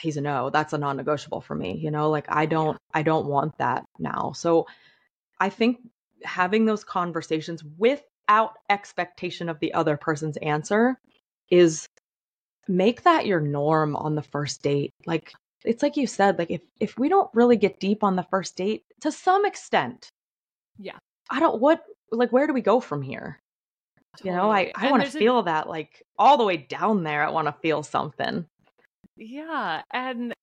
[0.00, 0.50] he's a no.
[0.50, 2.10] That's a non-negotiable for me, you know?
[2.10, 4.32] Like I don't I don't want that now.
[4.34, 4.66] So
[5.40, 5.78] I think
[6.24, 10.98] having those conversations without expectation of the other person's answer
[11.50, 11.86] is
[12.66, 14.90] make that your norm on the first date.
[15.06, 15.32] Like
[15.64, 18.56] it's like you said, like if if we don't really get deep on the first
[18.56, 20.08] date to some extent.
[20.78, 20.98] Yeah.
[21.30, 23.38] I don't what like where do we go from here?
[24.16, 24.30] Totally.
[24.30, 25.44] You know, I I want to feel a...
[25.44, 27.24] that like all the way down there.
[27.24, 28.46] I want to feel something.
[29.18, 30.34] Yeah, and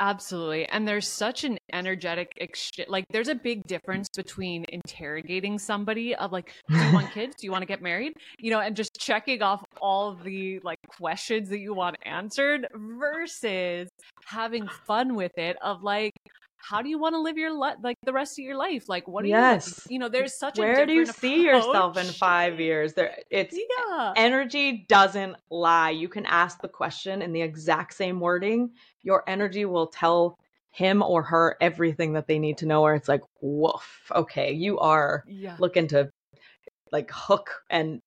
[0.00, 0.64] Absolutely.
[0.66, 2.88] And there's such an energetic exchange.
[2.88, 7.34] Like, there's a big difference between interrogating somebody of like, do you want kids?
[7.40, 8.12] Do you want to get married?
[8.38, 13.88] You know, and just checking off all the like questions that you want answered versus
[14.24, 16.12] having fun with it of like,
[16.58, 19.06] how do you want to live your life like the rest of your life like
[19.08, 19.86] what do yes.
[19.88, 23.16] you you know there's such a where do you see yourself in five years there
[23.30, 24.12] it's yeah.
[24.16, 28.70] energy doesn't lie you can ask the question in the exact same wording
[29.02, 30.36] your energy will tell
[30.70, 34.78] him or her everything that they need to know or it's like woof okay you
[34.78, 35.56] are yeah.
[35.58, 36.10] looking to
[36.92, 38.00] like hook and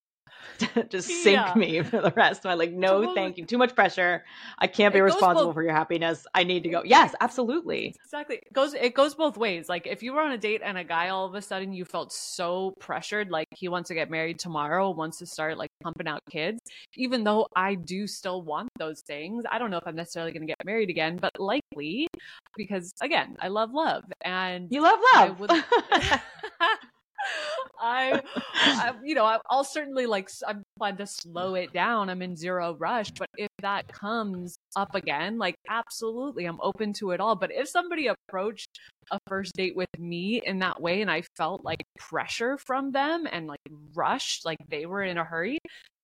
[0.90, 1.54] just sink yeah.
[1.56, 3.16] me for the rest my like no totally.
[3.16, 3.46] thank you.
[3.46, 4.24] Too much pressure.
[4.58, 6.26] I can't be it responsible both- for your happiness.
[6.34, 6.84] I need to go.
[6.84, 7.96] Yes absolutely.
[8.04, 8.38] Exactly.
[8.38, 9.70] It goes it goes both ways.
[9.70, 11.86] Like if you were on a date and a guy all of a sudden you
[11.86, 16.08] felt so pressured like he wants to get married tomorrow wants to start like pumping
[16.08, 16.60] out kids
[16.96, 20.42] even though i do still want those things i don't know if i'm necessarily going
[20.42, 22.08] to get married again but likely
[22.56, 25.40] because again i love love and you love love.
[25.40, 25.52] would-
[27.80, 28.22] I,
[28.56, 32.10] I, you know, I'll certainly like, I'm plan to slow it down.
[32.10, 33.12] I'm in zero rush.
[33.12, 37.36] But if that comes up again, like, absolutely, I'm open to it all.
[37.36, 38.80] But if somebody approached
[39.12, 43.28] a first date with me in that way and I felt like pressure from them
[43.32, 43.60] and like
[43.94, 45.60] rushed, like they were in a hurry,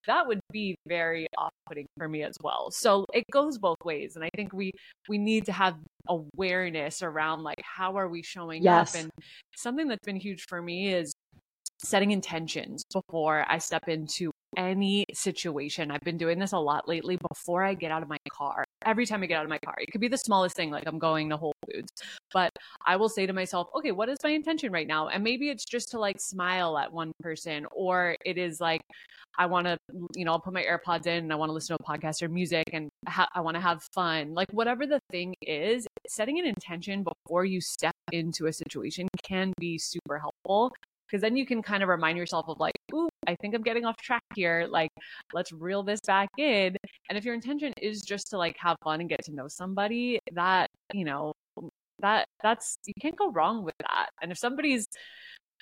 [0.08, 2.72] that would be very off-putting for me as well.
[2.72, 4.72] So it goes both ways, and I think we
[5.08, 5.76] we need to have
[6.10, 8.96] awareness around like how are we showing yes.
[8.96, 9.02] up.
[9.02, 9.12] And
[9.56, 11.14] something that's been huge for me is
[11.84, 15.92] setting intentions before I step into any situation.
[15.92, 18.64] I've been doing this a lot lately before I get out of my car.
[18.86, 20.86] Every time I get out of my car, it could be the smallest thing, like
[20.88, 21.92] I'm going to Whole Foods,
[22.34, 22.52] but
[22.86, 25.10] I will say to myself, okay, what is my intention right now?
[25.10, 28.82] And maybe it's just to like smile at one person, or it is like,
[29.38, 29.78] I want to,
[30.16, 32.24] you know, I'll put my AirPods in and I want to listen to a podcast
[32.24, 34.34] or music and ha- I want to have fun.
[34.34, 39.54] Like, whatever the thing is, setting an intention before you step into a situation can
[39.60, 40.72] be super helpful
[41.08, 43.86] because then you can kind of remind yourself of like, ooh, I think I'm getting
[43.86, 44.68] off track here.
[44.70, 44.90] Like,
[45.34, 46.76] let's reel this back in.
[47.10, 50.20] And if your intention is just to like have fun and get to know somebody,
[50.34, 51.34] that, you know,
[52.00, 54.10] that that's you can't go wrong with that.
[54.22, 54.88] And if somebody's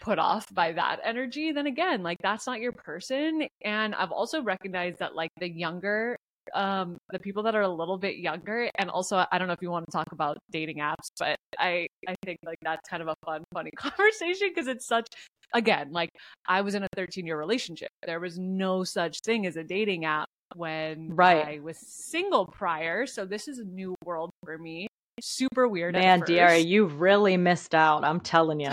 [0.02, 3.48] put off by that energy, then again, like that's not your person.
[3.64, 6.18] And I've also recognized that like the younger
[6.54, 9.62] um the people that are a little bit younger and also i don't know if
[9.62, 13.10] you want to talk about dating apps but i i think like that's kind of
[13.10, 15.08] a fun funny conversation because it's such
[15.54, 16.10] again, like
[16.48, 17.90] I was in a 13 year relationship.
[18.06, 21.46] There was no such thing as a dating app when right.
[21.46, 23.06] I was single prior.
[23.06, 24.88] So this is a new world for me.
[25.22, 25.94] Super weird.
[25.94, 28.04] Man, Diera, you've really missed out.
[28.04, 28.72] I'm telling you.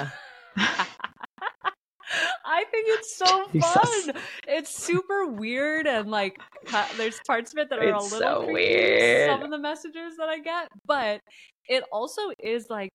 [2.45, 3.73] I think it's so Jesus.
[3.73, 4.15] fun.
[4.47, 6.39] It's super weird and like
[6.97, 9.31] there's parts of it that are it's a little so weird.
[9.31, 11.21] Some of the messages that I get, but
[11.69, 12.91] it also is like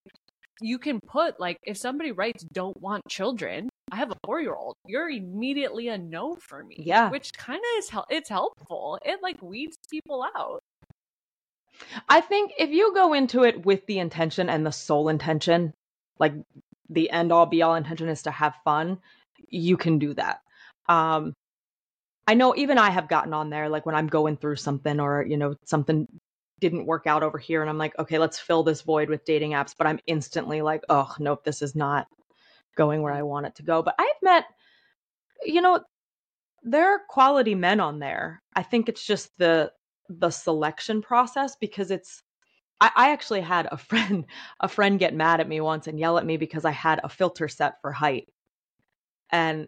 [0.61, 4.55] you can put like if somebody writes don't want children i have a four year
[4.55, 8.97] old you're immediately a no for me yeah which kind of is hel- it's helpful
[9.05, 10.59] it like weeds people out
[12.09, 15.73] i think if you go into it with the intention and the sole intention
[16.19, 16.33] like
[16.89, 18.97] the end all be all intention is to have fun
[19.49, 20.41] you can do that.
[20.87, 21.33] Um,
[22.27, 25.25] I know even I have gotten on there, like when I'm going through something or,
[25.25, 26.07] you know, something
[26.59, 29.51] didn't work out over here and I'm like, okay, let's fill this void with dating
[29.51, 29.73] apps.
[29.77, 32.07] But I'm instantly like, oh, nope, this is not
[32.75, 33.81] going where I want it to go.
[33.81, 34.45] But I've met,
[35.43, 35.81] you know,
[36.63, 38.41] there are quality men on there.
[38.55, 39.71] I think it's just the
[40.09, 42.23] the selection process because it's
[42.79, 44.25] I, I actually had a friend
[44.59, 47.09] a friend get mad at me once and yell at me because I had a
[47.09, 48.29] filter set for height.
[49.31, 49.67] And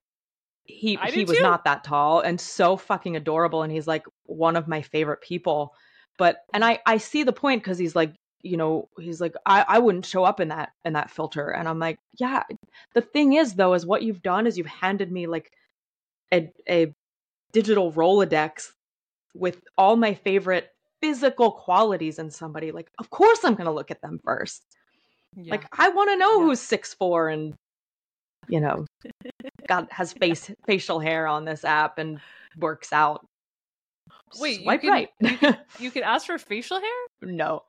[0.64, 1.44] he I he was too.
[1.44, 5.74] not that tall and so fucking adorable and he's like one of my favorite people.
[6.20, 8.13] But and I I see the point because he's like
[8.43, 11.67] you know he's like I I wouldn't show up in that in that filter and
[11.67, 12.43] I'm like yeah
[12.93, 15.51] the thing is though is what you've done is you've handed me like
[16.32, 16.93] a a
[17.53, 18.72] digital Rolodex
[19.34, 20.70] with all my favorite
[21.01, 24.63] physical qualities in somebody, like of course I'm gonna look at them first.
[25.36, 25.51] Yeah.
[25.51, 26.45] Like I want to know Yeah.
[26.45, 27.53] who's six four and
[28.47, 28.86] you know
[29.67, 32.20] got has face facial hair on this app and
[32.57, 33.26] works out.
[34.38, 35.10] Wait, you swipe can- right.
[35.80, 37.00] you can ask for facial hair?
[37.22, 37.64] no,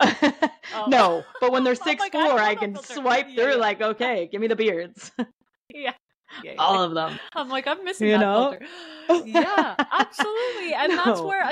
[0.75, 0.85] Oh.
[0.89, 1.25] no.
[1.41, 3.53] But when they're I'm six I four, I can swipe Yeah, through.
[3.53, 3.59] yeah.
[3.59, 5.13] Like, okay, give me the beards,
[5.73, 5.93] Yeah.
[6.45, 6.55] Yeah, yeah.
[6.59, 7.19] all of them.
[7.35, 8.57] I'm like, I'm missing You that know?
[9.09, 9.27] filter.
[9.29, 10.75] yeah, absolutely.
[10.75, 11.43] And that's where,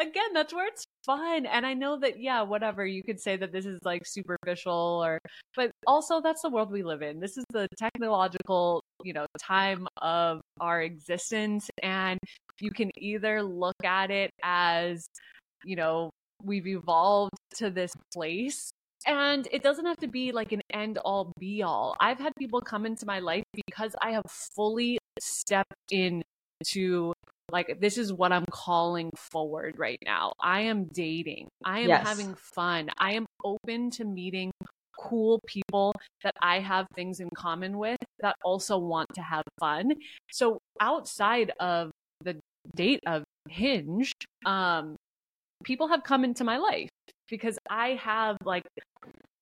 [0.00, 1.46] again, that's where it's fun.
[1.46, 5.20] And I know that, yeah, whatever, you could say that this is like superficial or,
[5.54, 7.20] but also that's the world we live in.
[7.20, 11.70] This is the technological, you know, time of our existence.
[11.84, 12.18] And
[12.60, 15.06] you can either look at it as,
[15.64, 16.10] you know,
[16.42, 18.70] we've evolved to this place
[19.06, 21.96] and it doesn't have to be like an end all be all.
[22.00, 27.12] I've had people come into my life because I have fully stepped into
[27.52, 30.32] like this is what I'm calling forward right now.
[30.42, 31.48] I am dating.
[31.64, 32.06] I am Yes.
[32.06, 32.90] having fun.
[32.98, 34.50] I am open to meeting
[34.98, 35.94] cool people
[36.24, 39.92] that I have things in common with that also want to have fun.
[40.32, 41.90] So outside of
[42.22, 42.38] the
[42.74, 44.12] date of Hinge,
[44.44, 44.96] um
[45.64, 46.88] people have come into my life
[47.28, 48.64] because I have like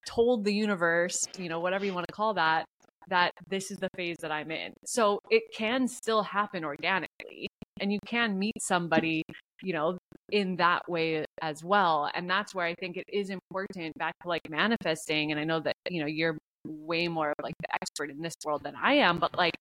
[0.07, 2.65] told the universe, you know, whatever you want to call that,
[3.09, 4.73] that this is the phase that I'm in.
[4.85, 7.47] So it can still happen organically
[7.79, 9.23] and you can meet somebody,
[9.61, 9.97] you know,
[10.31, 12.09] in that way as well.
[12.13, 15.31] And that's where I think it is important back to like manifesting.
[15.31, 18.63] And I know that, you know, you're way more like the expert in this world
[18.63, 19.53] than I am, but like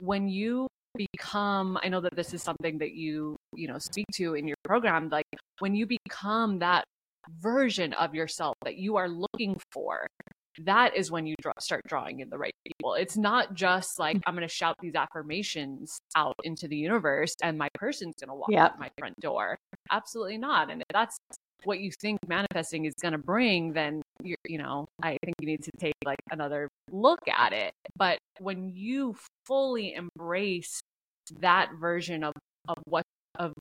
[0.00, 0.66] when you
[0.96, 4.56] become i know that this is something that you you know speak to in your
[4.64, 5.26] program like
[5.60, 6.84] when you become that
[7.40, 10.06] version of yourself that you are looking for
[10.64, 12.94] that is when you draw, start drawing in the right people.
[12.94, 14.22] It's not just like mm.
[14.26, 18.34] i'm going to shout these affirmations out into the universe and my person's going to
[18.34, 18.60] walk Yep.
[18.60, 19.56] out my front door.
[19.90, 21.18] Absolutely not and that's
[21.64, 25.46] what you think manifesting is going to bring then you you know i think you
[25.46, 27.72] need to take like another look at it.
[27.96, 30.80] But when you fully embrace
[31.40, 32.34] that version of
[32.68, 33.04] of what
[33.38, 33.52] of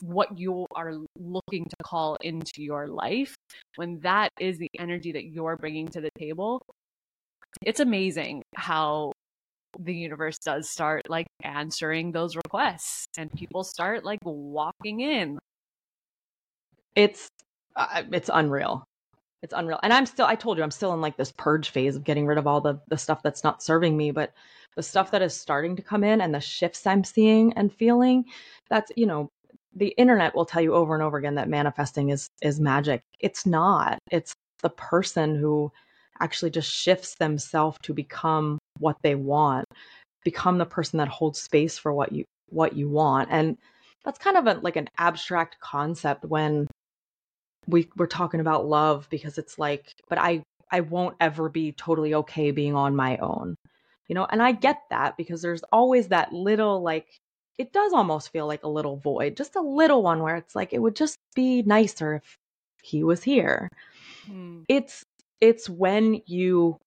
[0.00, 3.36] what you are looking to call into your life
[3.76, 6.60] when that is the energy that you're bringing to the table
[7.62, 9.12] it's amazing how
[9.78, 15.38] the universe does start like answering those requests and people start like walking in
[16.94, 17.28] it's
[17.76, 18.84] uh, it's unreal.
[19.42, 19.80] It's unreal.
[19.82, 22.26] And i'm still i told you i'm still in like this purge phase of getting
[22.26, 24.32] rid of all the the stuff that's not serving me but
[24.76, 28.24] the stuff that is starting to come in and the shifts i'm seeing and feeling
[28.70, 29.28] that's you know
[29.74, 33.02] the internet will tell you over and over again that manifesting is is magic.
[33.20, 33.98] It's not.
[34.10, 34.32] It's
[34.62, 35.72] the person who
[36.20, 39.64] actually just shifts themselves to become what they want
[40.24, 43.28] become the person that holds space for what you what you want.
[43.30, 43.56] And
[44.04, 46.66] that's kind of a, like an abstract concept when
[47.66, 52.14] we we're talking about love because it's like but i i won't ever be totally
[52.14, 53.56] okay being on my own
[54.08, 54.26] you know?
[54.28, 57.06] And i get that because there's always that little like
[57.58, 60.72] it does almost feel like a little void just a little one where it's like
[60.72, 62.38] it would just be nicer if
[62.82, 63.68] he was here.
[64.26, 64.62] Hmm.
[64.68, 65.04] it's
[65.40, 66.78] it's when you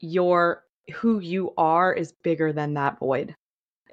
[0.00, 0.64] your
[0.94, 3.34] who you are is bigger than that void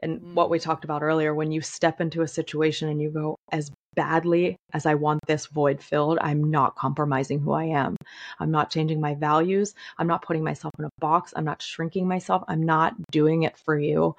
[0.02, 0.62] and what we mm.
[0.62, 4.86] talked about earlier when you step into a situation and you go as badly as
[4.86, 7.96] i want this void filled i'm not compromising who i am.
[8.40, 9.74] I'm not changing my values.
[9.98, 11.34] I'm not putting myself in a box.
[11.36, 12.44] I'm not shrinking myself.
[12.48, 14.16] I'm not doing it for you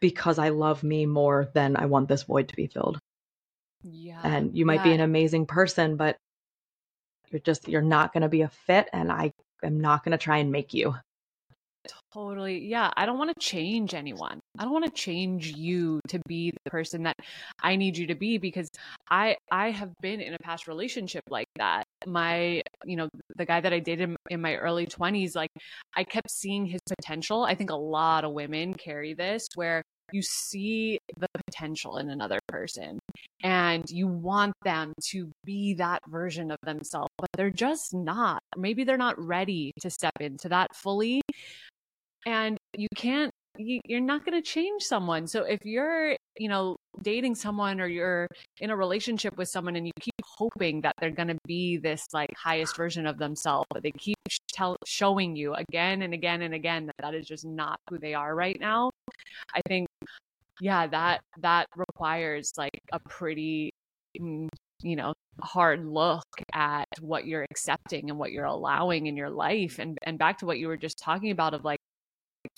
[0.00, 2.98] because i love me more than i want this void to be filled.
[3.82, 6.16] Yeah and you might be an amazing person but
[7.30, 10.18] you're just you're not going to be a fit and i am not going to
[10.18, 10.94] try and make you.
[12.12, 12.66] Totally.
[12.66, 12.90] Yeah.
[12.96, 14.40] I don't want to change anyone.
[14.58, 17.16] I don't want to change you to be the person that
[17.62, 18.68] I need you to be because
[19.10, 21.84] I I have been in a past relationship like that.
[22.06, 25.50] My, you know, the guy that I dated in my early 20s, like
[25.96, 27.44] I kept seeing his potential.
[27.44, 29.82] I think a lot of women carry this where
[30.12, 32.98] you see the potential in another person
[33.42, 38.40] and you want them to be that version of themselves, but they're just not.
[38.56, 41.20] Maybe they're not ready to step into that fully.
[42.26, 45.26] And you can't you, are not going to change someone.
[45.26, 48.28] So if you're, you know, dating someone or you're
[48.60, 52.06] in a relationship with someone and you keep hoping that they're going to be this
[52.12, 54.16] like highest version of themselves, but they keep
[54.52, 58.14] tell, showing you again and again and again that that is just not who they
[58.14, 58.90] are right now.
[59.54, 59.88] I think,
[60.60, 63.70] yeah, that that requires like a pretty
[64.18, 64.48] mm,
[64.82, 69.78] you know hard look at what you're accepting and what you're allowing in your life
[69.78, 71.78] and and back to what you were just talking about of like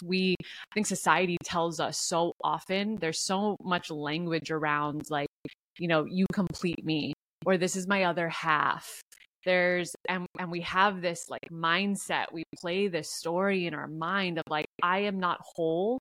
[0.05, 5.28] we i think society tells us so often there's so much language around like
[5.78, 7.12] you know you complete me
[7.47, 9.01] or this is my other half.
[9.45, 12.26] There's and and we have this like mindset.
[12.33, 15.99] We play this story in our mind of like i am not whole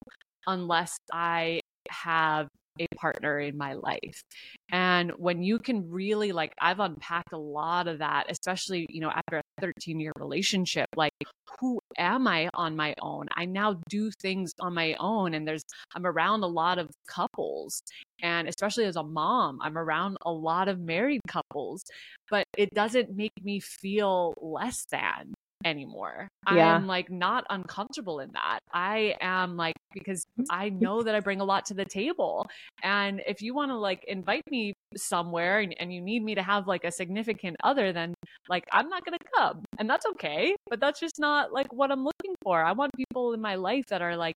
[0.47, 2.47] unless i have
[2.79, 4.23] a partner in my life.
[4.71, 9.09] And when you can really like I've unpacked a lot of that, especially, you know,
[9.11, 11.13] after a 13 year relationship, like
[11.59, 13.27] who am I on my own?
[13.35, 15.63] I now do things on my own and there's
[15.95, 17.81] I'm around a lot of couples
[18.21, 21.83] and especially as a mom, I'm around a lot of married couples,
[22.29, 25.33] but it doesn't make me feel less than
[25.65, 26.27] anymore.
[26.51, 26.73] Yeah.
[26.73, 28.59] I'm like not uncomfortable in that.
[28.73, 30.43] I am like because mm-hmm.
[30.49, 32.47] I know that I bring a lot to the table.
[32.81, 36.43] And if you want to like invite me somewhere and, and you need me to
[36.43, 38.13] have like a significant other, then
[38.47, 39.63] like I'm not gonna come.
[39.77, 40.55] And that's okay.
[40.69, 42.63] But that's just not like what I'm looking for.
[42.63, 44.35] I want people in my life that are like,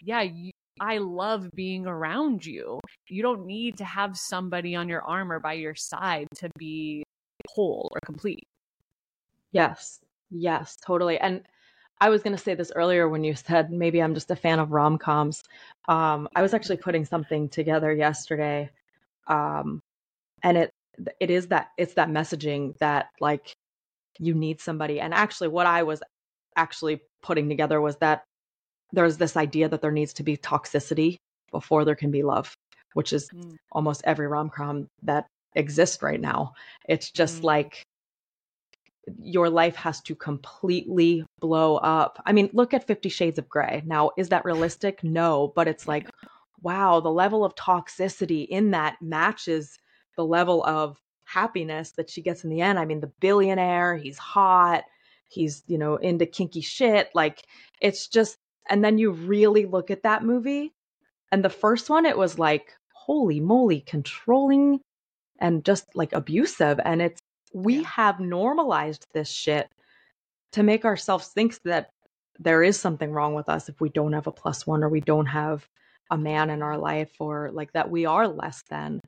[0.00, 2.80] yeah, you, I love being around you.
[3.08, 7.04] You don't need to have somebody on your arm or by your side to be
[7.48, 8.44] whole or complete.
[9.52, 10.00] Yes,
[10.32, 11.18] Yes, totally.
[11.18, 11.42] And
[12.00, 14.58] I was going to say this earlier when you said maybe I'm just a fan
[14.58, 15.42] of rom coms.
[15.88, 18.70] Um, I was actually putting something together yesterday,
[19.28, 19.80] um,
[20.42, 20.70] and it
[21.20, 23.54] it is that it's that messaging that like
[24.18, 25.00] you need somebody.
[25.00, 26.02] And actually, what I was
[26.56, 28.24] actually putting together was that
[28.92, 31.16] there's this idea that there needs to be toxicity
[31.50, 32.54] before there can be love,
[32.94, 33.54] which is mm.
[33.70, 36.52] almost every rom com that exists right now.
[36.88, 37.44] It's just mm.
[37.44, 37.84] like
[39.20, 42.22] your life has to completely blow up.
[42.24, 43.82] I mean, look at 50 Shades of Grey.
[43.84, 45.02] Now, is that realistic?
[45.02, 46.08] No, but it's like,
[46.62, 49.78] wow, the level of toxicity in that matches
[50.16, 52.78] the level of happiness that she gets in the end.
[52.78, 54.84] I mean, the billionaire, he's hot,
[55.28, 57.10] he's, you know, into kinky shit.
[57.14, 57.42] Like,
[57.80, 58.36] it's just,
[58.70, 60.72] and then you really look at that movie.
[61.32, 64.80] And the first one, it was like, holy moly, controlling
[65.40, 66.78] and just like abusive.
[66.84, 67.20] And it's,
[67.54, 67.88] we yeah.
[67.88, 69.68] have normalized this shit
[70.52, 71.90] to make ourselves think that
[72.38, 75.00] there is something wrong with us if we don't have a plus one or we
[75.00, 75.66] don't have
[76.10, 79.00] a man in our life or like that we are less than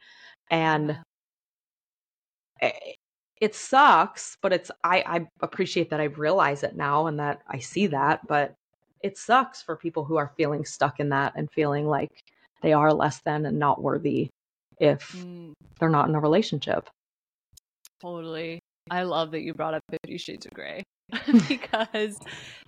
[0.50, 0.98] and
[3.40, 7.58] it sucks but it's I, I appreciate that i realize it now and that i
[7.58, 8.54] see that but
[9.02, 12.10] it sucks for people who are feeling stuck in that and feeling like
[12.62, 14.30] they are less than and not worthy
[14.78, 15.52] if mm.
[15.78, 16.88] they're not in a relationship
[18.04, 18.60] Totally.
[18.90, 20.84] I love that you brought up Fifty Shades of Grey
[21.48, 22.18] because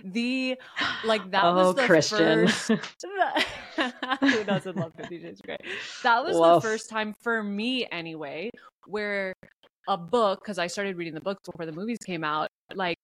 [0.03, 0.57] the
[1.05, 2.49] like that oh, was the Christian.
[2.49, 2.69] first.
[4.21, 5.59] who doesn't love Fifty Shades of Grey?
[6.03, 6.63] That was Woof.
[6.63, 8.51] the first time for me, anyway,
[8.87, 9.35] where
[9.89, 12.97] a book because I started reading the books before the movies came out, like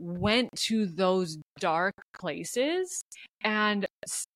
[0.00, 3.02] went to those dark places
[3.44, 3.86] and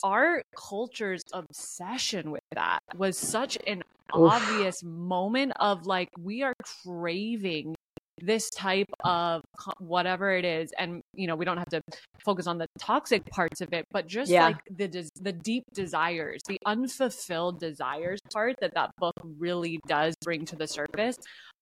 [0.03, 3.83] our culture's obsession with that was such an.
[4.13, 6.55] Obvious moment of like we are
[6.85, 7.75] craving
[8.23, 9.43] this type of
[9.79, 11.83] whatever it is and you know we don't have to
[12.25, 14.47] focus on the toxic parts of it but just yeah.
[14.47, 20.47] like the the deep desires the unfulfilled desires part that that book really does bring
[20.47, 21.17] to the surface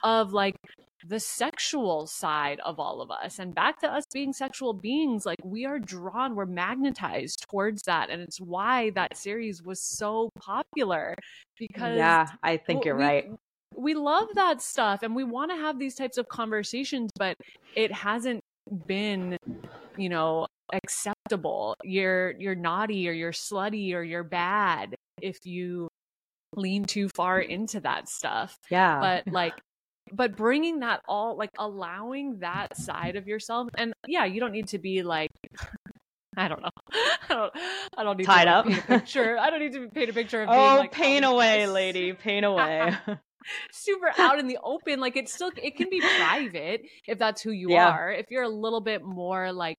[0.04, 0.54] of like
[1.06, 5.38] the sexual side of all of us and back to us being sexual beings like
[5.44, 11.14] we are drawn we're magnetized towards that and it's why that series was so popular
[11.58, 13.26] because yeah i think you're we, right.
[13.76, 17.36] we love that stuff and we want to have these types of conversations but
[17.76, 18.40] it hasn't
[18.86, 19.36] been
[19.96, 21.76] you know acceptable.
[21.82, 25.88] You're you're naughty or you're slutty or you're bad if you
[26.56, 28.58] lean too far into that stuff.
[28.70, 29.00] Yeah.
[29.00, 29.54] But like
[30.12, 34.68] but bringing that all like allowing that side of yourself and yeah you don't need
[34.68, 35.30] to be like
[36.36, 36.70] I don't know.
[36.92, 37.52] I don't.
[37.96, 38.66] I don't need Tied to up.
[38.66, 39.38] paint a picture.
[39.38, 42.42] I don't need to paint a picture of being oh, like in away, lady, pain
[42.44, 42.92] away.
[43.72, 44.98] super out in the open.
[45.00, 47.88] Like it's still it can be private if that's who you Yeah.
[47.88, 48.10] are.
[48.10, 49.76] If you're a little bit more like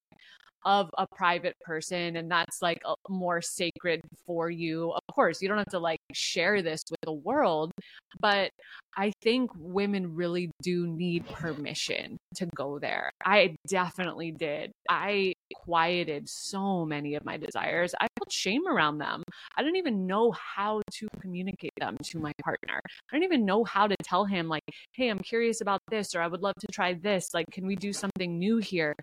[0.65, 4.91] of a private person and that's like more sacred for you.
[4.91, 7.71] Of course, you don't have to like share this with the world,
[8.19, 8.51] but
[8.97, 13.11] I think women really do need permission to go there.
[13.25, 14.71] I definitely did.
[14.89, 17.93] I quieted so many of my desires.
[17.99, 19.23] I felt shame around them.
[19.57, 22.79] I didn't even know how to communicate them to my partner.
[23.11, 24.63] I didn't even know how to tell him like,
[24.93, 27.33] "Hey, I'm curious about this or I would love to try this.
[27.33, 28.95] Like, can we do something new here?"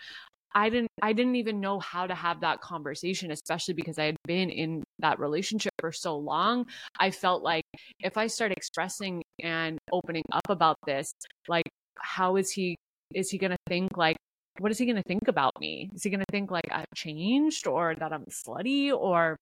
[0.54, 4.16] I didn't I didn't even know how to have that conversation especially because I had
[4.26, 6.66] been in that relationship for so long.
[6.98, 7.64] I felt like
[8.00, 11.12] if I start expressing and opening up about this,
[11.48, 12.76] like how is he
[13.14, 14.16] is he going to think like
[14.58, 15.90] what is he going to think about me?
[15.94, 19.36] Is he going to think like I've changed or that I'm slutty or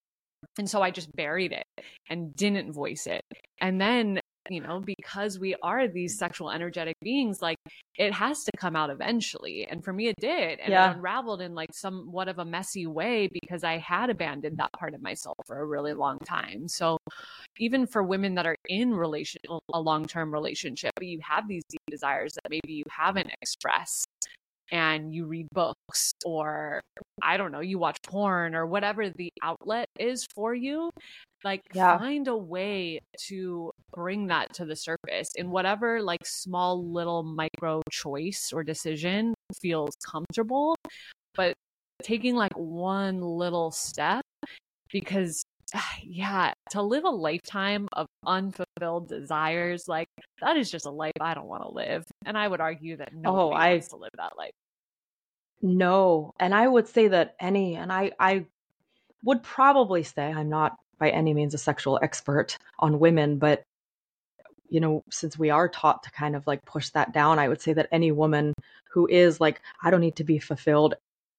[0.59, 1.67] and so I just buried it
[2.09, 3.23] and didn't voice it.
[3.61, 4.20] And then,
[4.51, 7.57] you know, because we are these sexual energetic beings, like
[7.97, 9.67] it has to come out eventually.
[9.71, 10.59] And for me, it did.
[10.59, 10.91] And Yeah.
[10.91, 14.95] it unraveled in like somewhat of a messy way because I had abandoned that part
[14.95, 16.67] of myself for a really long time.
[16.67, 16.99] So
[17.59, 19.41] even for women that are in relation
[19.73, 24.07] a long-term relationship, but you have these deep desires that maybe you haven't expressed
[24.73, 26.81] and you read books or
[27.23, 30.91] I don't know, you watch porn or whatever the outlet is for you,
[31.45, 31.99] like Yeah.
[31.99, 37.83] find a way to bring that to the surface in whatever like small little micro
[37.91, 40.77] choice or decision feels comfortable,
[41.35, 41.55] but
[42.03, 44.23] taking like one little step
[44.93, 45.45] because
[46.03, 50.09] yeah, to live a lifetime of unfulfilled desires, like
[50.41, 52.05] that is just a life I don't want to live.
[52.27, 54.53] And I would argue that nobody Oh, I- wants to live that life.
[55.63, 58.47] No, and I would say that any, and I, I
[59.25, 63.63] would probably say I'm not by any means a sexual expert on women, but
[64.71, 67.61] you know, since we are taught to kind of like push that down, I would
[67.61, 68.55] say that any woman
[68.93, 70.95] who is like, I don't need to be fulfilled,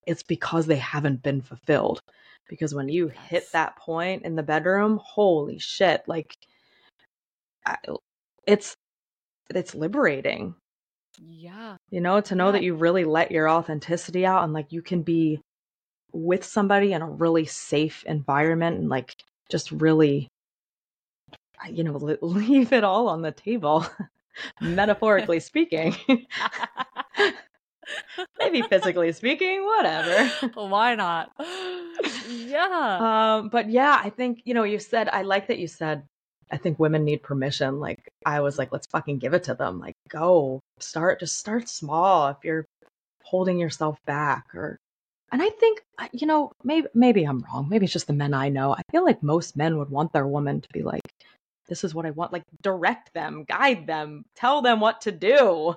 [0.05, 2.01] it's because they haven't been fulfilled.
[2.49, 6.36] Because when you hit that point in the bedroom, holy shit, like,
[7.65, 7.77] I,
[8.47, 8.75] it's
[9.53, 10.55] it's liberating
[11.19, 11.75] Yeah.
[11.89, 15.03] you know to know that you really let your authenticity out and like you can
[15.03, 15.39] be
[16.13, 19.15] with somebody in a really safe environment and like
[19.49, 20.27] just really
[21.70, 23.86] you know leave it all on the table
[24.62, 25.95] metaphorically speaking.
[28.39, 30.30] Maybe physically speaking whatever.
[30.53, 31.32] Why not?
[32.30, 32.97] yeah.
[33.39, 36.03] um but yeah i think you know you said i like that you said
[36.51, 37.80] i think women need permission.
[37.80, 39.80] Like i was like let's fucking give it to them.
[39.80, 40.62] Like go.
[40.80, 42.66] Start just start small if you're
[43.24, 44.80] holding yourself back or
[45.32, 45.82] and i think
[46.12, 47.68] you know maybe maybe i'm wrong.
[47.70, 48.74] Maybe it's just the men i know.
[48.74, 51.01] I feel like most men would want their woman to be like
[51.72, 55.74] this is what i want like direct them guide them tell them what to do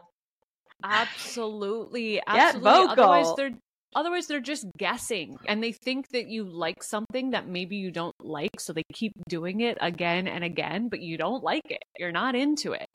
[0.84, 2.14] Absolutely.
[2.14, 2.88] Get Absolutely.
[2.92, 3.36] Otherwise vocal.
[3.36, 3.50] they're
[3.96, 8.14] otherwise they're just guessing and they think that you like something that maybe you don't
[8.20, 11.82] like so they keep doing it again and again but you don't like it.
[11.98, 12.86] You're not into it.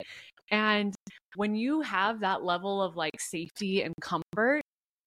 [0.50, 0.94] And
[1.36, 4.62] when you have that level of like safety and comfort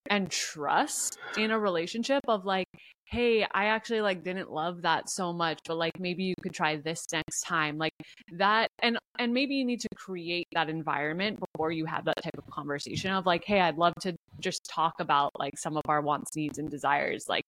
[0.10, 2.68] and trust in a relationship of like
[3.14, 6.78] hey i actually like didn't love that so much but like maybe you could try
[6.78, 7.94] this next time like
[8.32, 12.34] that and and maybe you need to create that environment before you have that type
[12.40, 16.02] of conversation of like hey i'd love to just talk about like some of our
[16.02, 17.44] wants needs and desires like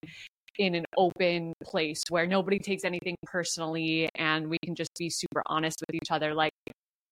[0.59, 5.41] in an open place where nobody takes anything personally and we can just be super
[5.47, 6.53] honest with each other like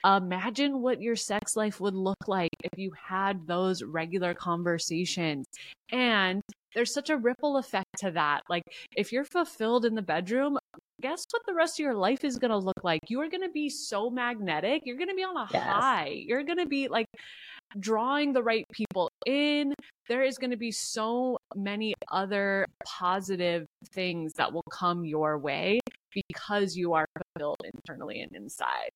[0.06, 5.46] imagine what your sex life would look like if you had those regular conversations.
[5.92, 6.42] And
[6.76, 8.42] there's such a ripple effect to that.
[8.50, 8.64] Like
[8.96, 10.58] if you're fulfilled in the bedroom
[11.04, 13.02] guess what the rest of your life is going to look like?
[13.10, 14.84] You are going to be so magnetic.
[14.86, 15.62] You're going to be on a Yes.
[15.62, 16.08] high.
[16.08, 17.08] You're going to be like
[17.78, 19.74] drawing the right people in.
[20.08, 25.80] There is going to be so many other positive things that will come your way
[26.30, 28.90] because you are fulfilled internally and inside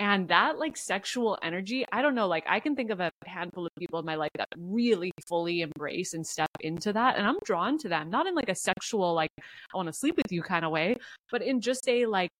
[0.00, 3.66] and that like sexual energy i don't know like i can think of a handful
[3.66, 7.36] of people in my life that really fully embrace and step into that and i'm
[7.44, 10.42] drawn to them not in like a sexual like i want to sleep with you
[10.42, 10.96] kind of way
[11.30, 12.30] but in just a like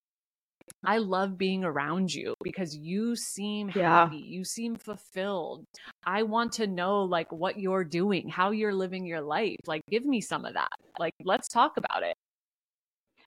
[0.84, 4.04] I love being around you because you seem Yeah.
[4.04, 4.16] happy.
[4.16, 5.64] You seem fulfilled.
[6.04, 9.58] I want to know like what you're doing, how you're living your life.
[9.66, 10.70] Like give me some of that.
[10.98, 12.14] Like let's talk about it.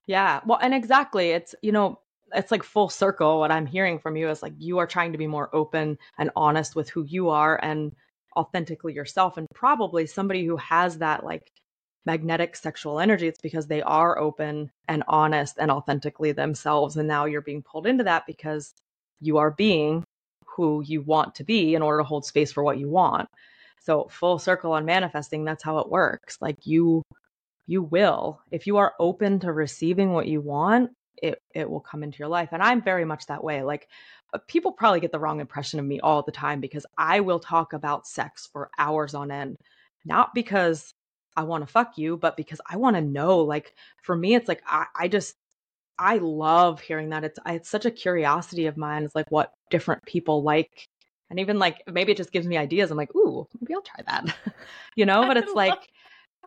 [0.07, 0.41] Yeah.
[0.45, 1.32] Well, and exactly.
[1.32, 1.99] It's, you know,
[2.36, 3.39] it's like full circle.
[3.39, 6.29] What I'm hearing from you is like you are trying to be more open and
[6.36, 7.95] honest with who you are and
[8.36, 9.38] authentically yourself.
[9.38, 11.51] And probably somebody who has that like
[12.05, 16.97] magnetic sexual energy, it's because they are open and honest and authentically themselves.
[16.97, 18.73] And now you're being pulled into that because
[19.21, 20.03] you are being
[20.45, 23.27] who you want to be in order to hold space for what you want.
[23.81, 26.38] So full circle on manifesting, that's how it works.
[26.41, 27.03] Like you
[27.67, 28.41] you will.
[28.51, 30.91] If you are open to receiving what you want,
[31.22, 32.49] it it will come into your life.
[32.51, 33.63] And I'm very much that way.
[33.63, 33.88] Like
[34.34, 37.39] uh, people probably get the wrong impression of me all the time because I will
[37.39, 39.57] talk about sex for hours on end.
[40.05, 40.93] Not because
[41.36, 43.39] I want to fuck you, but because I want to know.
[43.39, 45.36] Like for me, it's like I, I just
[45.97, 47.24] I love hearing that.
[47.24, 49.03] It's it's such a curiosity of mine.
[49.03, 50.88] It's like what different people like,
[51.30, 52.91] and even like maybe it just gives me ideas.
[52.91, 54.36] I'm like, ooh, maybe I'll try that,
[54.95, 55.26] you know.
[55.28, 55.89] But it's like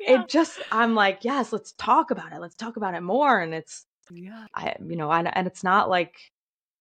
[0.00, 0.22] yeah.
[0.22, 2.40] it just I'm like, yes, let's talk about it.
[2.40, 3.40] Let's talk about it more.
[3.40, 6.14] And it's yeah, I you know, I, and it's not like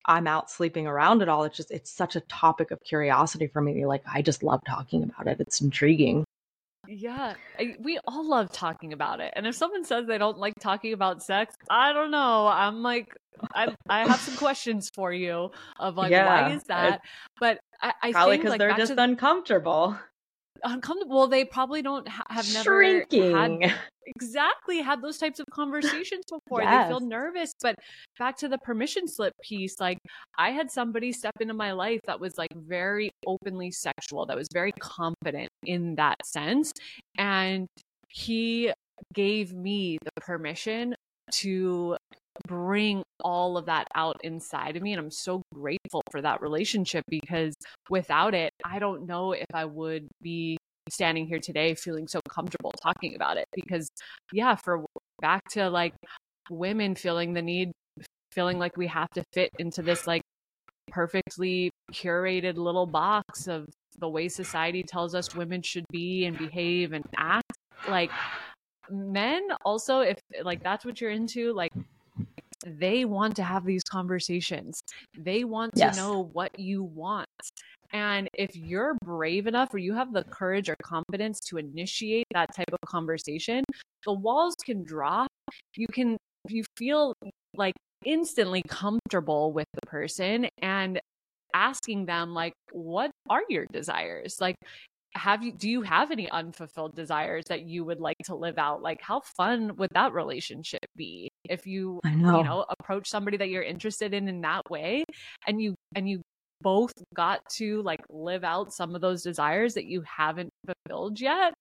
[0.06, 1.44] I'm out sleeping around at all.
[1.44, 3.86] It's just it's such a topic of curiosity for me.
[3.86, 5.40] Like I just love talking about it.
[5.40, 6.24] It's intriguing.
[6.88, 9.34] Yeah, I, we all love talking about it.
[9.36, 12.48] And if someone says they don't like talking about sex, I don't know.
[12.48, 13.14] I'm like,
[13.54, 17.02] I, I have some questions for you of like, yeah, why is that?
[17.40, 19.98] But I, I probably because like, they're just uncomfortable
[20.64, 21.18] uncomfortable.
[21.18, 23.62] Well, they probably don't ha- have never Shrinking.
[23.62, 23.76] had
[24.08, 26.62] exactly had those types of conversations before.
[26.62, 26.88] Yes.
[26.88, 27.54] They feel nervous.
[27.62, 27.76] But
[28.18, 30.00] back to the permission slip piece, like
[30.38, 34.48] I had somebody step into my life that was like very openly sexual, that was
[34.54, 36.74] very confident in that sense,
[37.18, 37.68] and
[38.10, 38.72] he
[39.14, 40.96] gave me the permission
[41.32, 41.98] to
[42.48, 44.94] bring all of that out inside of me.
[44.94, 47.54] And I'm so grateful for that relationship because
[47.90, 50.58] without it, I don't know if I would be
[50.90, 53.46] standing here today feeling so comfortable talking about it.
[53.54, 53.90] Because,
[54.32, 54.86] yeah, for
[55.22, 55.94] back to like
[56.50, 57.72] women feeling the need,
[58.32, 60.22] feeling like we have to fit into this like
[60.90, 63.68] perfectly curated little box of
[64.00, 67.52] the way society tells us women should be and behave and act.
[67.90, 68.12] Like,
[68.90, 71.72] men also if like that's what you're into like
[72.68, 74.82] they want to have these conversations.
[75.18, 75.96] They want yes.
[75.96, 77.28] to know what you want.
[77.94, 82.54] And if you're brave enough or you have the courage or confidence to initiate that
[82.56, 83.64] type of conversation,
[84.06, 85.30] the walls can drop.
[85.76, 86.18] You can,
[86.50, 87.14] you feel
[87.56, 91.00] like instantly comfortable with the person and
[91.54, 94.38] asking them, like, what are your desires?
[94.42, 94.56] Like,
[95.18, 98.82] have you do you have any unfulfilled desires that you would like to live out
[98.82, 102.38] like how fun would that relationship be if you know.
[102.38, 105.04] you know approach somebody that you're interested in in that way
[105.48, 106.22] and you and you
[106.62, 111.54] both got to like live out some of those desires that you haven't fulfilled yet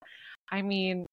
[0.51, 1.07] i mean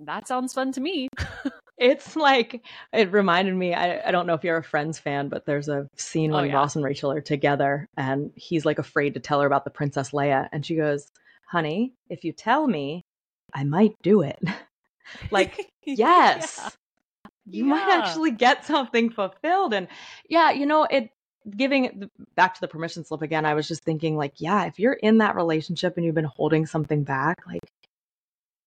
[0.00, 1.08] that sounds fun to me
[1.78, 5.46] it's like it reminded me I, I don't know if you're a friends fan but
[5.46, 6.54] there's a scene oh, when oh, yeah.
[6.54, 10.10] ross and rachel are together and he's like afraid to tell her about the princess
[10.10, 11.10] leia and she goes
[11.54, 13.04] honey, if you tell me,
[13.54, 14.40] I might do it.
[15.30, 16.70] like, yes, yeah.
[17.46, 17.70] you yeah.
[17.70, 19.72] might actually get something fulfilled.
[19.72, 19.86] And
[20.28, 21.10] yeah, you know, it
[21.56, 24.94] giving back to the permission slip again, I was just thinking, like, yeah, if you're
[24.94, 27.62] in that relationship and you've been holding something back, like,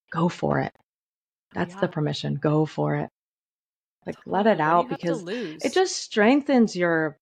[0.09, 0.71] go for it.
[1.53, 1.81] That's yeah.
[1.81, 2.35] the permission.
[2.35, 3.09] Go for it.
[4.05, 7.17] Like, let it out because it just strengthens your,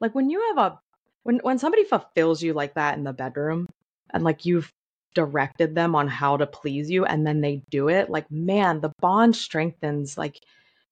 [0.00, 0.80] like, when you have a,
[1.24, 3.68] when, when somebody fulfills you like that in the bedroom
[4.12, 4.72] and like you've
[5.14, 8.92] directed them on how to please you and then they do it, like, man, the
[9.00, 10.40] bond strengthens, like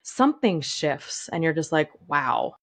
[0.03, 2.53] something shifts and you're just like, wow.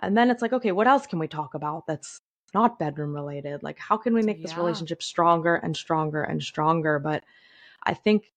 [0.00, 2.20] And then it's like, okay, what else can we talk about that's
[2.54, 3.62] not bedroom related?
[3.62, 4.46] Like, how can we make yeah.
[4.46, 6.98] this relationship stronger and stronger and stronger?
[6.98, 7.24] But
[7.82, 8.32] I think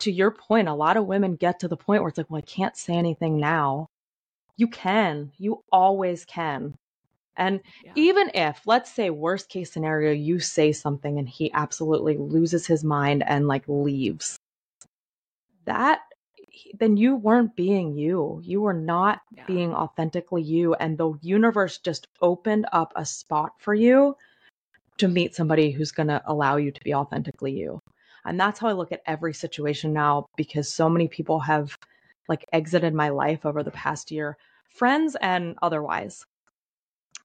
[0.00, 2.38] to your point, a lot of women get to the point where it's like, well,
[2.38, 3.88] I can't say anything now.
[4.56, 6.74] You can, you always can.
[7.36, 7.92] And yeah.
[7.96, 12.84] even if, let's say, worst case scenario, you say something and he absolutely loses his
[12.84, 14.38] mind and like leaves,
[15.64, 16.00] that
[16.78, 18.40] then you weren't being you.
[18.44, 19.44] You were not yeah.
[19.46, 20.74] being authentically you.
[20.74, 24.16] And the universe just opened up a spot for you
[24.98, 27.80] to meet somebody who's going to allow you to be authentically you.
[28.24, 31.76] And that's how I look at every situation now because so many people have
[32.28, 34.36] like exited my life over the past year,
[34.68, 36.24] friends and otherwise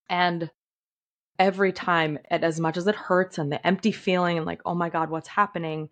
[0.10, 0.50] and
[1.40, 4.76] every time, it, as much as it hurts and the empty feeling and like, oh
[4.76, 5.90] my God, what's happening?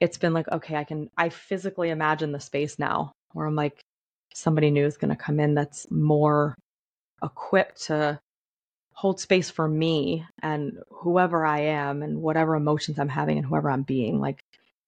[0.00, 3.80] It's been like, okay, I can, I physically imagine the space now where I'm like,
[4.34, 6.56] somebody new is going to come in that's more
[7.22, 8.18] equipped to
[8.92, 13.70] hold space for me and whoever I am and whatever emotions I'm having and whoever
[13.70, 14.20] I'm being.
[14.20, 14.40] Like,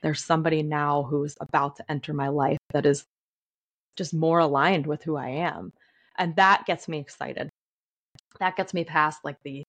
[0.03, 3.05] there's somebody now who's about to enter my life that is
[3.97, 5.73] just more aligned with who I am.
[6.17, 7.49] And that gets me excited
[8.41, 9.63] that gets me past like the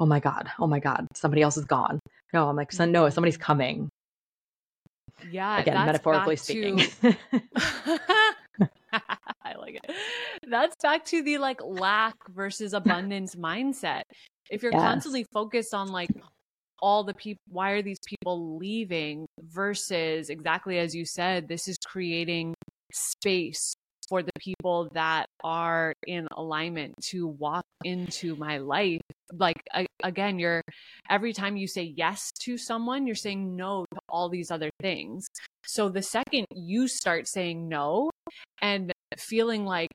[0.00, 2.00] oh my god oh my god somebody else is gone
[2.32, 3.88] no i'm like no somebody's coming
[5.30, 6.78] Yeah, again, metaphorically speaking.
[6.78, 7.14] to
[9.44, 9.90] I like it.
[10.48, 14.02] That's back to the like lack versus abundance mindset.
[14.50, 14.82] If you're Yes.
[14.82, 16.10] constantly focused on like
[16.80, 21.76] all the people, why are these people leaving versus exactly as you said, this is
[21.84, 22.54] creating
[22.92, 23.74] space
[24.08, 29.00] for the people that are in alignment to walk into my life.
[29.32, 30.62] Like, I, again, you're
[31.10, 35.26] every time you say yes to someone, you're saying no to all these other things.
[35.66, 38.10] So the second you start saying no
[38.60, 39.90] and feeling like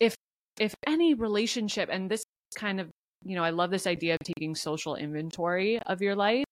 [0.00, 0.14] if
[0.60, 2.22] if any relationship and this
[2.56, 2.90] kind of
[3.24, 6.44] you know i love this idea of taking social inventory of your life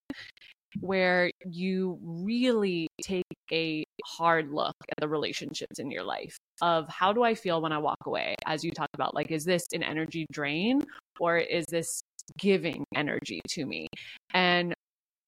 [0.81, 7.13] where you really take a hard look at the relationships in your life of how
[7.13, 8.35] do i feel when i walk away?
[8.47, 10.83] As you talked about like is this an energy drain
[11.19, 12.03] or is this
[12.39, 13.89] giving energy to me?
[14.33, 14.75] And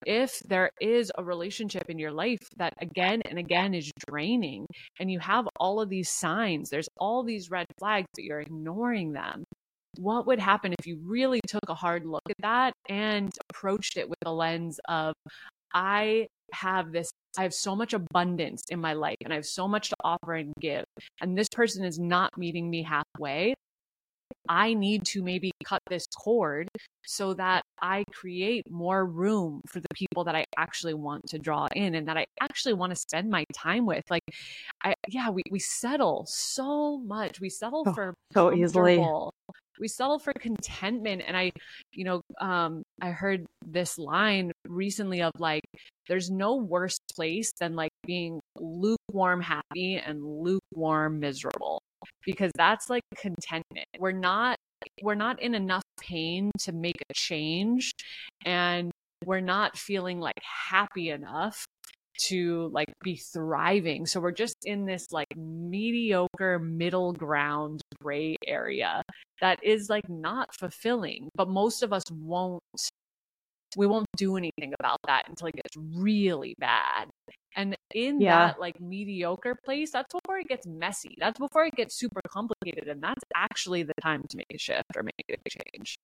[0.06, 4.66] if there is a relationship in your life that again and again is draining
[4.98, 9.12] and you have all of these signs there's all these red flags but you're ignoring
[9.12, 9.44] them
[9.98, 14.08] what would happen if you really took a hard look at that and approached it
[14.08, 15.14] with a lens of
[15.74, 19.68] i have this i have so much abundance in my life and i have so
[19.68, 20.84] much to offer and give
[21.20, 23.54] and this person is not meeting me halfway
[24.48, 26.68] I need to maybe cut this cord
[27.04, 31.68] so that I create more room for the people that I actually want to draw
[31.74, 34.04] in and that I actually want to spend my time with.
[34.10, 34.22] Like,
[34.82, 37.40] I, yeah, we, we settle so much.
[37.40, 39.04] We settle Oh, for so easily.
[39.80, 41.22] We settle for contentment.
[41.26, 41.50] And I,
[41.92, 45.64] you know, um, I heard this line recently of like,
[46.08, 51.82] there's no worse place than like being lukewarm happy and lukewarm miserable
[52.24, 53.86] because that's like contentment.
[53.98, 54.56] We're not
[55.02, 57.92] we're not in enough pain to make a change
[58.44, 58.90] and
[59.24, 60.40] we're not feeling like
[60.70, 61.64] happy enough
[62.18, 64.06] to like be thriving.
[64.06, 69.02] So we're just in this like mediocre middle ground gray area
[69.40, 72.62] that is like not fulfilling, but most of us won't
[73.76, 77.08] we won't do anything about that until it gets really bad.
[77.56, 78.28] And in Yeah.
[78.28, 81.16] that like mediocre place, that's it gets messy.
[81.18, 82.88] That's before it gets super complicated.
[82.88, 85.96] And that's actually the time to make a shift or make a change.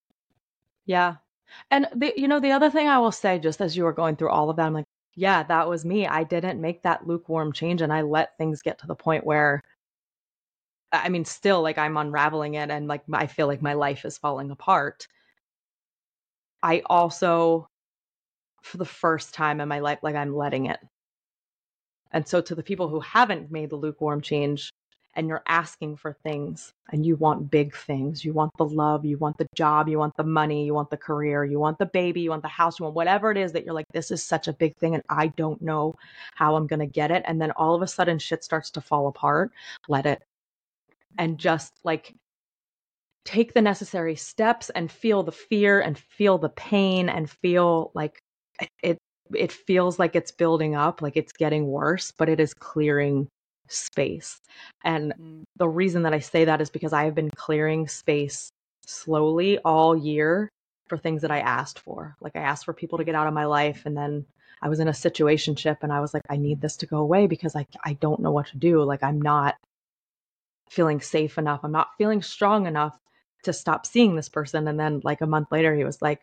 [0.87, 1.17] Yeah.
[1.71, 4.17] And the you know, the other thing I will say, just as you were going
[4.17, 6.07] through all of that, I'm like, yeah, that was me.
[6.07, 9.63] I didn't make that lukewarm change and I let things get to the point where
[10.93, 14.19] I mean, still like I'm unraveling it and like I feel like my life is
[14.19, 15.07] falling apart.
[16.63, 17.69] I also,
[18.63, 20.79] for the first time in my life, like I'm letting it.
[22.13, 24.71] And so to the people who haven't made the lukewarm change
[25.15, 29.19] and you're asking for things and you want big things, you want the love, you
[29.19, 32.21] want the job, you want the money, you want the career, you want the baby,
[32.21, 34.49] you want the house, you want whatever it is that you're like, this is such
[34.49, 35.97] a big thing and I don't know
[36.35, 37.25] how I'm going to get it.
[37.27, 39.51] And then all of a sudden shit starts to fall apart.
[39.89, 40.23] Let it.
[41.19, 42.15] And just like
[43.25, 48.23] take the necessary steps and feel the fear and feel the pain and feel like
[48.83, 48.99] it
[49.35, 53.29] it feels like it's building up like it's getting worse but it is clearing
[53.69, 54.41] space.
[54.85, 55.45] And Mm.
[55.57, 58.51] the reason that i say that is because i have been clearing space
[58.87, 60.49] slowly all year
[60.89, 62.17] for things that i asked for.
[62.21, 64.25] Like i asked for people to get out of my life and then
[64.63, 67.27] i was in a situationship and i was like i need this to go away
[67.27, 68.83] because i i don't know what to do.
[68.83, 69.57] Like i'm not
[70.71, 71.61] feeling safe enough.
[71.65, 72.99] I'm not feeling strong enough
[73.45, 74.69] to stop seeing this person.
[74.69, 76.21] And then like a month later he was like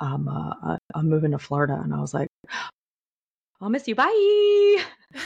[0.00, 2.28] um uh, uh, i'm moving to florida and i was like
[3.60, 3.94] i'll miss you.
[3.94, 4.82] Bye.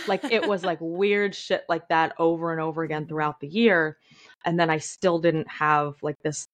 [0.06, 3.96] Like it was like weird shit like that over and over again throughout the year
[4.44, 6.46] and then i still didn't have like this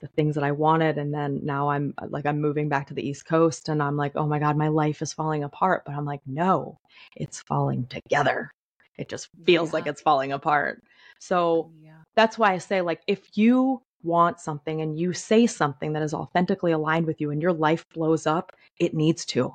[0.00, 3.04] the things that i wanted and then now i'm like i'm moving back to the
[3.04, 5.82] east coast and i'm like oh my god my life is falling apart.
[5.84, 6.78] But i'm like no
[7.16, 8.52] it's falling together.
[8.96, 10.82] It just feels like it's falling apart.
[11.20, 11.98] So yeah.
[12.16, 16.14] that's why I say, like, if you want something and you say something that is
[16.14, 19.54] authentically aligned with you and your life blows up, it needs to.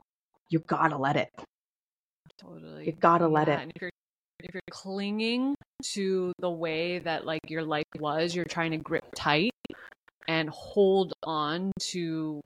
[0.49, 1.29] You gotta let it.
[2.37, 2.85] Totally.
[2.85, 3.59] You gotta let Yeah, it.
[3.61, 3.91] And if you're
[4.39, 5.55] if you're clinging
[5.93, 9.51] to the way that like your life was, you're trying to grip tight
[10.27, 12.41] and hold on to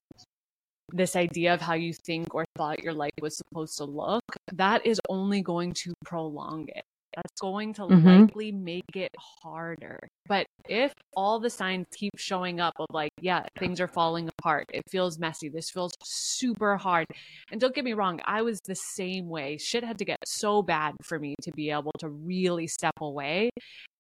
[0.93, 4.23] this idea of how you think or thought your life was supposed to look,
[4.53, 6.83] that is only going to prolong it.
[7.18, 8.28] That's going to Mhm.
[8.28, 9.11] likely make it
[9.43, 9.99] harder.
[10.28, 14.65] But if all the signs keep showing up of like, yeah, things are falling apart,
[14.74, 17.07] it feels messy, this feels super hard.
[17.51, 19.57] And don't get me wrong, I was the same way.
[19.57, 23.49] Shit had to get so bad for me to be able to really step away.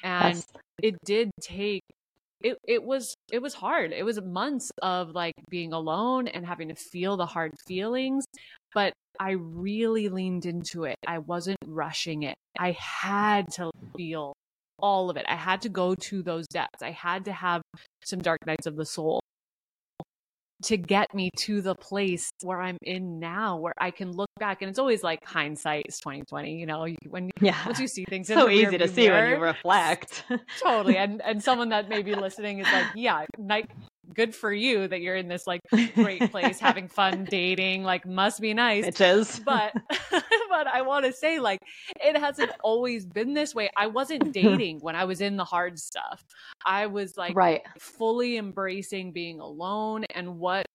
[0.03, 0.45] And Yes.
[0.83, 1.83] it did take
[2.41, 3.91] it it was it was hard.
[3.91, 8.25] It was months of like being alone and having to feel the hard feelings,
[8.73, 10.97] but I really leaned into it.
[11.07, 12.35] I wasn't rushing it.
[12.59, 14.33] I had to feel
[14.79, 15.25] all of it.
[15.27, 16.83] I had to go to those depths.
[16.83, 17.61] I had to have
[18.03, 19.21] some dark nights of the soul
[20.63, 24.61] to get me to the place where I'm in now, where I can look back.
[24.61, 27.65] And it's always like hindsight is 2020, you know, when yeah.
[27.65, 30.23] once you see things, so easy to see when you reflect.
[30.61, 30.97] totally.
[30.97, 33.69] And and someone that may be listening is like, yeah, night
[34.13, 35.61] good for you that you're in this like
[35.95, 38.85] great place having fun dating like must be nice.
[38.85, 39.43] Bitches.
[39.43, 39.73] But
[40.11, 41.59] but i want to say like
[42.03, 43.69] it hasn't always been this way.
[43.75, 46.23] I wasn't dating when i was in the hard stuff.
[46.65, 47.61] I was like right.
[47.79, 50.65] fully embracing being alone and what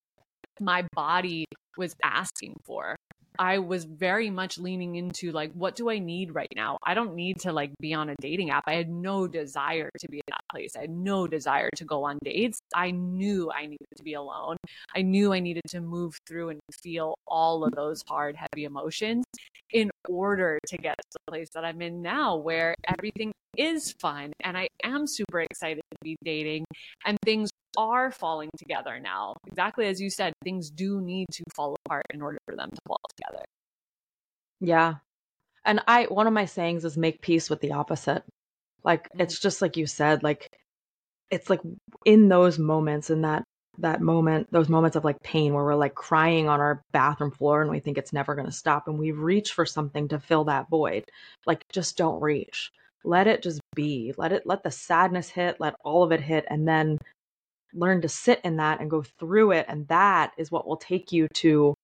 [0.60, 2.96] my body was asking for.
[3.38, 6.76] I was very much leaning into like, what do I need right now?
[6.84, 8.64] I don't need to like be on a dating app.
[8.66, 10.76] I had no desire to be that place.
[10.76, 12.61] I had no desire to go on dates.
[12.74, 14.57] I knew I needed to be alone.
[14.94, 19.24] I knew I needed to move through and feel all of those hard, heavy emotions
[19.72, 24.32] in order to get to the place that I'm in now where everything is fun
[24.40, 26.64] and I am super excited to be dating
[27.05, 29.34] and things are falling together now.
[29.46, 32.80] Exactly as you said, things do need to fall apart in order for them to
[32.86, 33.44] fall together.
[34.61, 34.96] Yeah.
[35.64, 38.24] And I one of my sayings is make peace with the opposite.
[38.84, 39.20] Like Mm.
[39.22, 40.48] it's just like you said, like
[41.30, 41.60] it's like
[42.04, 43.44] in those moments in that
[43.78, 47.62] that moment, those moments of like pain where we're like crying on our bathroom floor
[47.62, 50.44] and we think it's never going to stop and we reach for something to fill
[50.44, 51.04] that void.
[51.46, 52.70] Like just don't reach.
[53.04, 54.12] Let it just be.
[54.18, 56.98] Let it let the sadness hit, let all of it hit and then
[57.74, 61.10] learn to sit in that and go through it and that is what will take
[61.12, 61.74] you to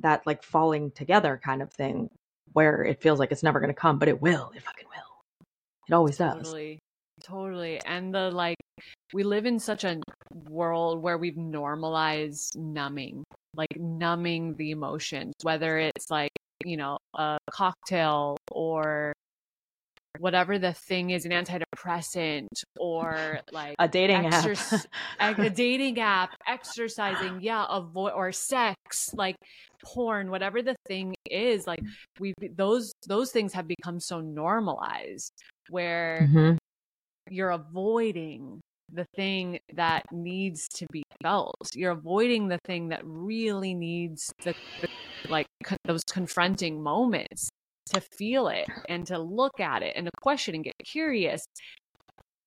[0.00, 2.08] that like falling together kind of thing
[2.52, 5.13] where it feels like it's never going to come but it will it fucking will
[5.88, 6.78] it always does Totally.
[7.22, 7.80] Totally.
[7.86, 8.56] And the like,
[9.12, 10.00] we live in such a
[10.48, 13.24] world where we've normalized numbing,
[13.54, 16.32] like numbing the emotions, whether it's like,
[16.64, 19.12] you know, a cocktail or
[20.18, 22.46] whatever the thing is, an antidepressant
[22.78, 24.44] or like a dating app
[25.20, 29.36] a, a dating app, exercising, yeah, avoid or sex, like
[29.84, 31.88] porn, whatever the thing is, like mm.
[32.18, 35.32] we those those things have become so normalized
[35.68, 36.56] where Mhm.
[37.30, 38.60] you're avoiding
[38.92, 41.54] the thing that needs to be felt.
[41.74, 44.86] You're avoiding the thing that really needs the, the
[45.28, 47.48] like co- those confronting moments
[47.86, 51.44] to feel it and to look at it and to question and get curious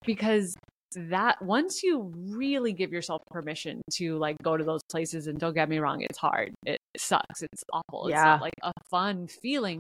[0.05, 0.55] because
[0.95, 5.53] that once you really give yourself permission to like go to those places and don't
[5.53, 6.53] get me wrong it's hard
[7.00, 8.24] sucks it's awful it's Yeah.
[8.24, 9.80] not like a fun feeling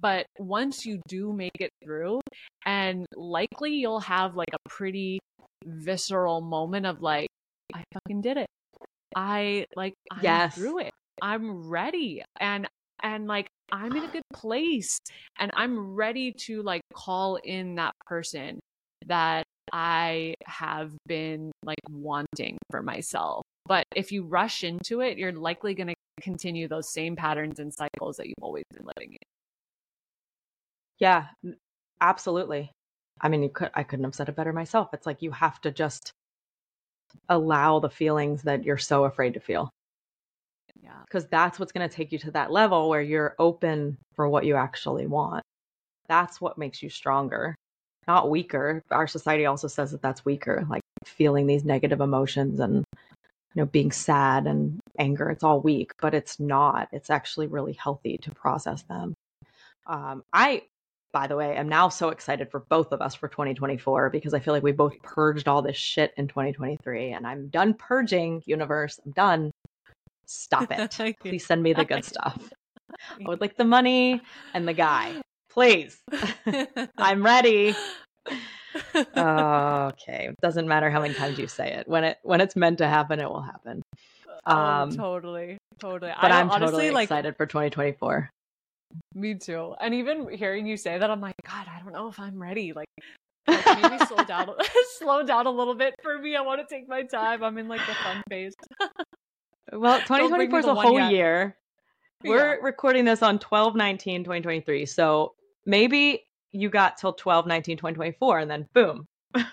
[0.00, 2.20] but once you do make it through
[2.64, 5.18] and likely you'll have like a pretty
[5.64, 7.28] visceral moment of like
[7.74, 8.46] i fucking did it
[9.14, 10.54] i like i'm Yes.
[10.54, 10.90] through it
[11.22, 12.68] i'm ready and
[13.02, 14.98] and like i'm in a good place
[15.38, 18.58] and i'm ready to like call in that person
[19.06, 23.42] that i have been like wanting for myself.
[23.66, 27.72] But if you rush into it you're likely going to continue those same patterns and
[27.72, 29.18] cycles that you've always been living in.
[30.98, 31.26] Yeah
[32.00, 32.70] absolutely.
[33.20, 34.90] I mean you could i couldn't have said it better myself.
[34.92, 36.12] It's like you have to just
[37.28, 39.70] allow the feelings that you're so afraid to feel.
[40.82, 41.00] Yeah.
[41.06, 44.44] Because that's what's going to take you to that level where you're open for what
[44.44, 45.42] you actually want.
[46.08, 47.54] That's what makes you stronger,
[48.06, 48.82] not weaker.
[48.90, 52.84] Our society also says that that's weaker, like feeling these negative emotions and
[53.54, 55.30] you know being sad and anger.
[55.30, 56.88] It's all weak, but it's not.
[56.92, 59.14] It's actually really healthy to process them.
[59.86, 60.62] Um, I,
[61.12, 64.40] by the way, am now so excited for both of us for 2024 because I
[64.40, 68.42] feel like we both purged all this shit in 2023, and I'm done purging.
[68.46, 69.50] Universe, I'm done.
[70.26, 71.16] Stop it.
[71.20, 72.50] Please send me the good stuff.
[73.20, 74.20] I would like the money
[74.54, 75.20] and the guy.
[75.56, 75.98] Please.
[76.98, 77.74] I'm ready.
[79.16, 80.30] okay.
[80.42, 81.88] Doesn't matter how many times you say it.
[81.88, 83.80] When it when it's meant to happen, it will happen.
[84.46, 88.28] oh, Um, totally totally But I I'm honestly totally like excited for 2024.
[89.14, 89.74] Me too.
[89.80, 92.74] And even hearing you say that, I'm like, God, I don't know if I'm ready.
[92.74, 92.86] Like,
[93.48, 94.50] like maybe slow down,
[94.98, 96.36] slow down a little bit for me.
[96.36, 97.42] I want to take my time.
[97.42, 98.54] I'm in like the fun phase.
[99.72, 101.12] Well, Don't bring me 2024 is a whole yet.
[101.12, 101.56] year.
[102.24, 104.86] We're recording this on 12 19 2023.
[104.86, 105.34] So
[105.66, 109.06] maybe you got till 12 19 2024 and then boom.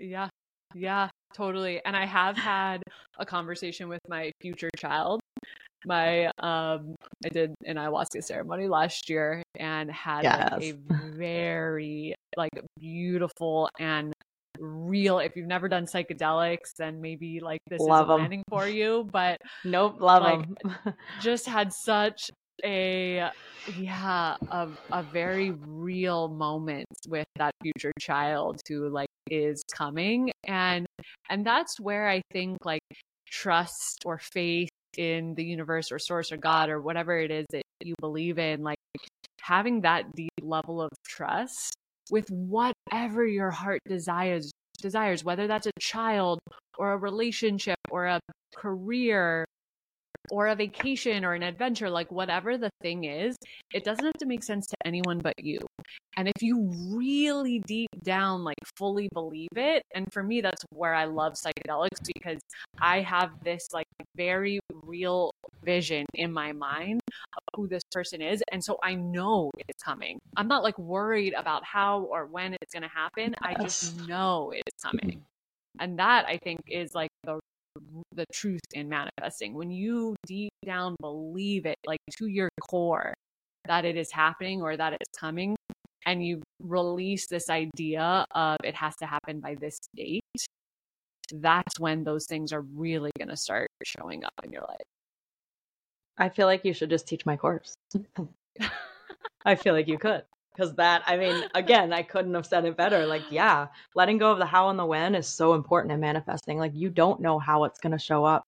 [0.00, 0.28] Yeah,
[0.74, 1.80] yeah, totally.
[1.84, 2.82] And I have had
[3.18, 5.20] a conversation with my future child.
[5.84, 10.72] My um, I did an ayahuasca ceremony last year and had like, a
[11.16, 12.50] very like
[12.80, 14.12] beautiful and
[14.58, 19.08] real if you've never done psychedelics then maybe like this Love is planning for you
[19.12, 20.94] but Nope, love Like, them.
[21.20, 22.30] just had such
[22.64, 23.30] a uh,
[23.78, 30.30] yeah a, a very real moment with that future child who like is coming.
[30.46, 30.86] And
[31.30, 32.82] and that's where i think like
[33.26, 37.62] trust or faith in the universe or source or god or whatever it is that
[37.82, 38.78] you believe in like
[39.40, 41.74] having that deep level of trust
[42.10, 44.50] with whatever your heart desires
[44.80, 46.38] desires whether that's a child
[46.76, 48.20] or a relationship or a
[48.54, 49.44] career
[50.30, 53.36] or a vacation or an adventure, like whatever the thing is,
[53.72, 55.58] it doesn't have to make sense to anyone but you.
[56.16, 60.94] And if you really deep down, like fully believe it, and for me, that's where
[60.94, 62.40] I love psychedelics because
[62.80, 63.86] I have this like
[64.16, 65.32] very real
[65.64, 67.00] vision in my mind
[67.36, 68.42] of who this person is.
[68.52, 70.18] And so I know it's coming.
[70.36, 73.34] I'm not like worried about how or when it's going to happen.
[73.42, 75.18] I just know it's coming.
[75.18, 75.80] Mm-hmm.
[75.80, 77.10] And that I think is like
[78.14, 83.14] the truth in manifesting when you deep down believe it like to your core
[83.66, 85.56] that it is happening or that it's coming
[86.04, 90.22] and you release this idea of it has to happen by this date
[91.34, 94.82] that's when those things are really going to start showing up in your life
[96.18, 97.74] I feel like you should just teach my course.
[99.44, 100.22] I feel like you could.
[100.54, 103.06] Because that, I mean, again, I couldn't have said it better.
[103.06, 106.58] Like, yeah, letting go of the how and the when is so important in manifesting.
[106.58, 108.44] Like, you don't know how it's going to show up.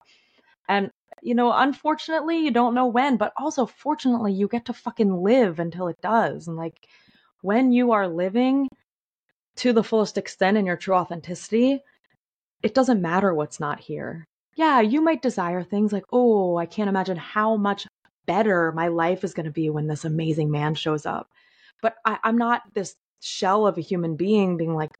[0.67, 0.91] And,
[1.23, 5.59] you know, unfortunately, you don't know when, but also, fortunately, you get to fucking live
[5.59, 6.47] until it does.
[6.47, 6.87] And, like,
[7.41, 8.67] when you are living
[9.57, 11.81] to the fullest extent in your true authenticity,
[12.61, 14.25] it doesn't matter what's not here.
[14.55, 17.87] Yeah, you might desire things like, oh, I can't imagine how much
[18.25, 21.29] better my life is going to be when this amazing man shows up.
[21.85, 24.97] But I, I'm not this shell of a human being being like,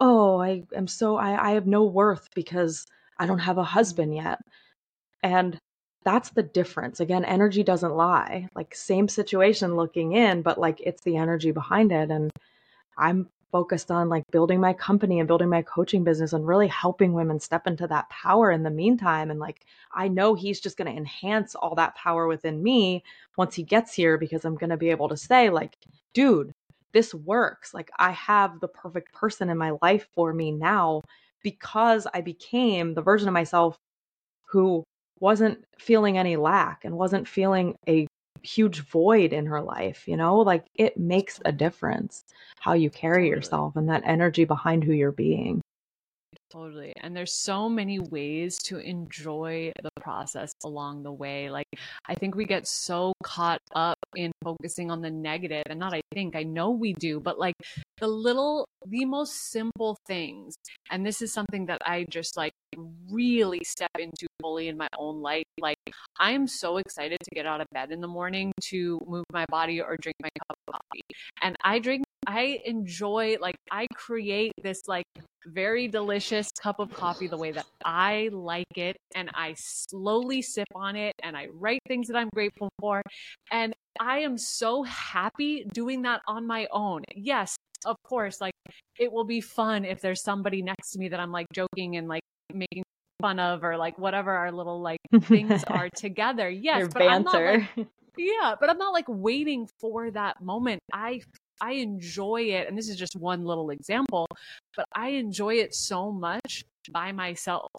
[0.00, 2.86] oh, I am so, I, I have no worth because
[3.20, 3.70] I don't have a mm-hmm.
[3.70, 4.40] husband yet.
[5.22, 5.56] And
[6.04, 6.98] that's the difference.
[6.98, 8.48] Again, energy doesn't lie.
[8.52, 12.10] Like, same situation looking in, but like it's the energy behind it.
[12.10, 12.32] And
[12.98, 17.12] I'm focused on like building my company and building my coaching business and really helping
[17.12, 19.30] women step into that power in the meantime.
[19.30, 23.04] And like, I know he's just going to enhance all that power within me
[23.36, 25.76] once he gets here because I'm going to be able to say, like,
[26.14, 26.50] dude,
[26.92, 27.72] this works.
[27.72, 31.02] Like, I have the perfect person in my life for me now
[31.44, 33.76] because I became the version of myself
[34.46, 34.82] who
[35.20, 38.08] wasn't feeling any lack and wasn't feeling a
[38.44, 40.38] huge void in her life, you know?
[40.38, 42.24] Like it makes a difference
[42.60, 45.60] how you carry yourself and that energy behind who you're being.
[46.54, 46.92] Totally.
[47.00, 51.50] And there's so many ways to enjoy the process along the way.
[51.50, 51.66] Like,
[52.06, 56.02] I think we get so caught up in focusing on the negative, and not I
[56.12, 57.56] think, I know we do, but like
[57.98, 60.54] the little, the most simple things.
[60.92, 62.52] And this is something that I just like
[63.10, 65.46] really step into fully in my own life.
[65.58, 65.78] Like,
[66.20, 69.44] I am so excited to get out of bed in the morning to move my
[69.50, 71.02] body or drink my cup of coffee.
[71.42, 75.04] And I drink, I enjoy, like, I create this like
[75.46, 78.96] very delicious cup of coffee the way that I like it.
[79.14, 83.02] And I slowly sip on it and I write things that I'm grateful for.
[83.50, 87.02] And I am so happy doing that on my own.
[87.14, 88.54] Yes, of course, like
[88.98, 92.08] it will be fun if there's somebody next to me that I'm like joking and
[92.08, 92.22] like
[92.52, 92.82] making
[93.20, 96.48] fun of or like whatever our little like things are together.
[96.48, 97.90] Yes, Your but I'm not like banter.
[98.16, 100.80] yeah, but I'm not like waiting for that moment.
[100.92, 101.20] I
[101.60, 104.26] I enjoy it and this is just one little example,
[104.76, 107.70] but I enjoy it so much by myself.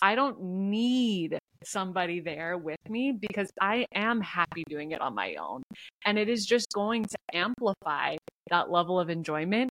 [0.00, 5.34] I don't need somebody there with me because I am happy doing it on my
[5.34, 5.62] own.
[6.04, 8.16] And it is just going to amplify
[8.50, 9.70] that level of enjoyment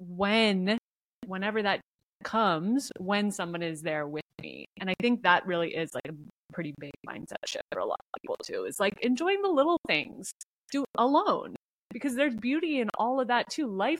[0.00, 0.78] when
[1.26, 1.80] whenever that
[2.22, 4.66] comes when someone is there with me.
[4.80, 7.98] And I think that really is like a pretty big mindset shift for a lot
[8.00, 8.64] of people too.
[8.64, 10.32] Is like enjoying the little things
[10.70, 11.54] do alone
[11.94, 13.66] because there's beauty in all of that too.
[13.66, 13.98] Life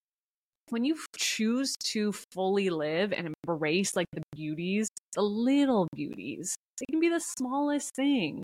[0.68, 6.90] when you choose to fully live and embrace like the beauties, the little beauties, it
[6.90, 8.42] can be the smallest thing.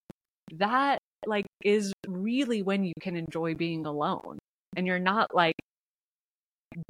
[0.53, 4.39] That like is really when you can enjoy being alone
[4.77, 5.57] and you're not like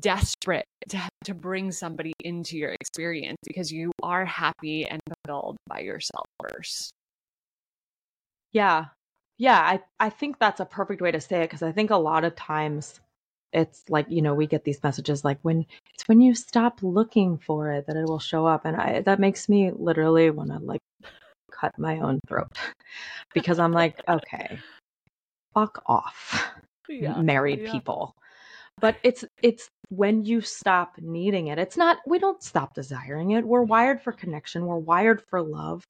[0.01, 5.81] desperate to, to bring somebody into your experience because you are happy and fulfilled by
[5.81, 6.93] yourself first.
[8.53, 8.87] Yeah.
[9.41, 11.97] Yeah, I I think that's a perfect way to say it because I think a
[11.97, 13.01] lot of times
[13.55, 15.65] it's like, you know, we get these messages like when
[15.95, 19.19] it's when you stop looking for it that it will show up and I that
[19.19, 20.83] makes me literally want to like
[21.51, 22.51] cut my own throat
[23.35, 24.59] because I'm like, okay.
[25.55, 26.53] Fuck off.
[26.87, 27.23] Yeah.
[27.23, 27.73] married yeah.
[27.73, 28.15] people.
[28.79, 33.47] But it's it's when you stop needing it, it's not, we don't stop desiring it.
[33.47, 35.87] We're wired for connection, we're wired for love.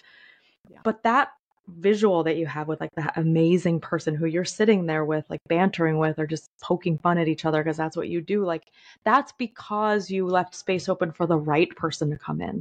[0.70, 0.78] Yeah.
[0.85, 1.31] But that
[1.78, 5.40] visual that you have with like that amazing person who you're sitting there with, like
[5.48, 8.64] bantering with, or just poking fun at each other because that's what you do, like
[9.05, 12.60] that's because you left space open for the right person to come in.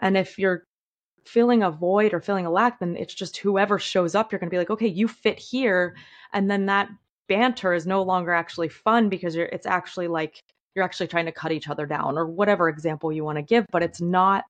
[0.00, 0.64] And if you're
[1.24, 4.48] feeling a void or feeling a lack, then it's just whoever shows up, you're going
[4.48, 5.94] to be like, okay, you fit here.
[6.32, 6.88] And then that
[7.28, 10.40] banter is no longer actually fun because you're, it's actually like
[10.74, 13.66] you're actually trying to cut each other down or whatever example you want to give,
[13.70, 14.44] but it's not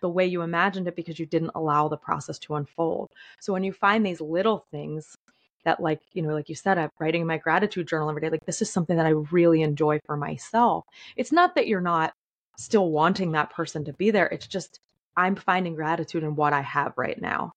[0.00, 3.10] the way you imagined it because you didn't allow the process to unfold.
[3.40, 5.16] So when you find these little things
[5.64, 8.46] that like, you know, like you said, I'm writing my gratitude journal every day, like
[8.46, 10.84] this is something that I really enjoy for myself.
[11.16, 12.12] It's not that you're not
[12.56, 14.26] still wanting that person to be there.
[14.26, 14.80] It's just
[15.16, 17.52] I'm finding gratitude in what I have right now.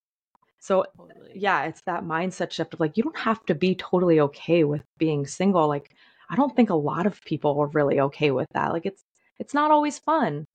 [0.60, 1.32] So, totally.
[1.36, 4.84] yeah, it's that mindset shift of like, you don't have to be totally okay with
[4.98, 5.68] being single.
[5.68, 5.92] Like,
[6.30, 8.74] I don't think a lot of people are really okay with that.
[8.74, 9.04] Like, it's,
[9.40, 10.46] it's not always fun,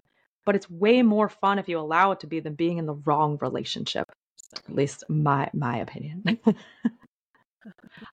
[0.44, 2.94] but it's way more fun if you allow it to be than being in the
[2.94, 4.10] wrong relationship.
[4.56, 6.38] At least my, my opinion.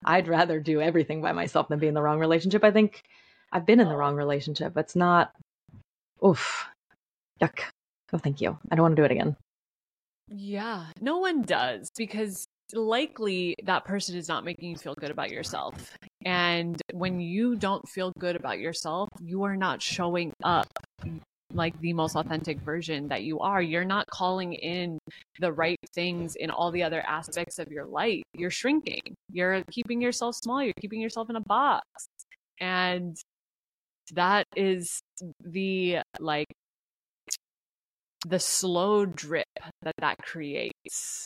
[0.06, 2.64] I'd rather do everything by myself than be in the wrong relationship.
[2.64, 3.04] I think
[3.52, 4.78] I've been in the wrong relationship.
[4.78, 5.34] It's not,
[6.26, 6.66] oof,
[7.42, 7.60] yuck.
[8.14, 8.58] Oh, thank you.
[8.70, 9.36] I don't want to do it again.
[10.30, 15.30] Yeah, no one does because likely that person is not making you feel good about
[15.30, 15.98] yourself.
[16.26, 20.68] And when you don't feel good about yourself, you are not showing up
[21.54, 23.62] like the most authentic version that you are.
[23.62, 25.00] You're not calling in
[25.40, 28.24] the right things in all the other aspects of your life.
[28.34, 29.02] You're shrinking.
[29.32, 30.64] You're keeping yourself small.
[30.64, 31.86] You're keeping yourself in a box.
[32.60, 33.18] And
[34.14, 35.02] that is
[35.44, 36.48] the like
[38.28, 39.48] the slow drip
[39.82, 41.26] that that creates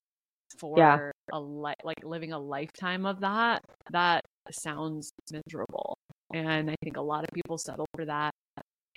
[0.58, 1.12] for yeah.
[1.34, 3.62] a li- like living a lifetime of that
[3.92, 5.98] that sounds miserable
[6.34, 8.32] and i think a lot of people settle for that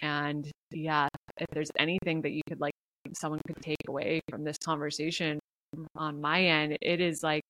[0.03, 1.09] and yeah
[1.39, 2.73] if there's anything that you could like
[3.15, 5.39] someone could take away from this conversation
[5.97, 7.43] on my end it is like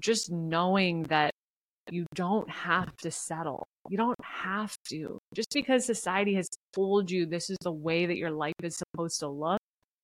[0.00, 1.32] just knowing that
[1.90, 3.66] you don't have to settle.
[3.88, 5.18] You don't have to.
[5.34, 9.20] Just because society has told you this is the way that your life is supposed
[9.20, 9.58] to look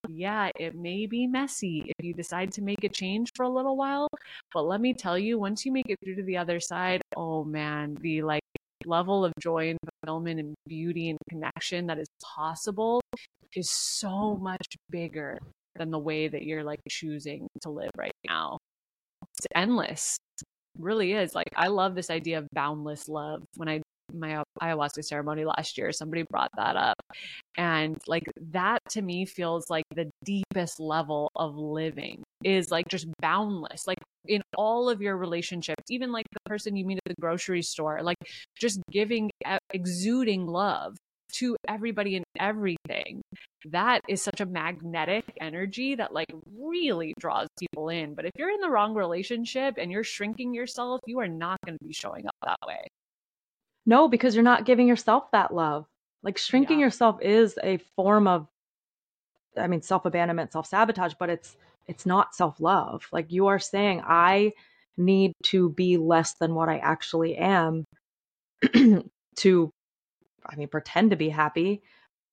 [0.08, 3.76] yeah, it may be messy if you decide to make a change for a little
[3.76, 4.08] while.
[4.52, 7.44] But let me tell you, once you make it through to the other side, oh
[7.44, 8.42] man, the like
[8.86, 13.00] level of joy and fulfillment and beauty and connection that is possible
[13.54, 15.38] is so much bigger
[15.76, 18.58] than the way that you're like choosing to live right now.
[19.38, 20.16] It's endless.
[20.40, 20.46] It
[20.78, 21.34] really is.
[21.34, 23.42] Like I love this idea of boundless love.
[23.56, 23.82] When I
[24.12, 26.96] my ayahuasca ceremony last year somebody brought that up
[27.56, 33.06] and like that to me feels like the deepest level of living is like just
[33.20, 37.20] boundless like in all of your relationships even like the person you meet at the
[37.20, 38.16] grocery store like
[38.58, 39.30] just giving
[39.72, 40.96] exuding love
[41.32, 43.20] to everybody and everything
[43.70, 48.50] that is such a magnetic energy that like really draws people in but if you're
[48.50, 52.26] in the wrong relationship and you're shrinking yourself you are not going to be showing
[52.26, 52.86] up that way
[53.86, 55.86] no, because you're not giving yourself that love.
[56.22, 56.86] Like shrinking yeah.
[56.86, 58.48] yourself is a form of
[59.56, 61.56] I mean self-abandonment, self-sabotage, but it's
[61.86, 63.06] it's not self-love.
[63.12, 64.52] Like you are saying I
[64.96, 67.84] need to be less than what I actually am
[68.72, 69.70] to
[70.46, 71.82] I mean pretend to be happy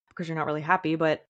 [0.10, 1.24] because you're not really happy, but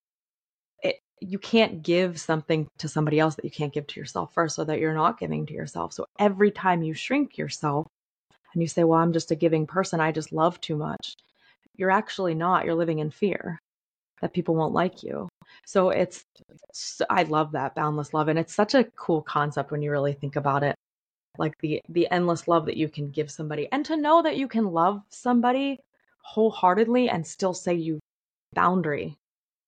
[0.84, 4.56] it, you can't give something to somebody else that you can't give to yourself first
[4.56, 5.94] so that you're not giving to yourself.
[5.94, 7.88] So every time you shrink yourself,
[8.54, 10.00] and you say, well, I'm just a giving person.
[10.00, 11.16] I just love too much.
[11.76, 12.66] You're actually not.
[12.66, 13.60] You're living in fear
[14.22, 15.30] that people won't like you.
[15.66, 16.26] So it's,
[17.10, 18.28] I love that boundless love.
[18.28, 20.76] And it's such a cool concept when you really think about it.
[21.38, 24.48] Like the, the endless love that you can give somebody and to know that you
[24.48, 25.80] can love somebody
[26.24, 28.00] wholeheartedly and still say you
[28.54, 29.16] boundary.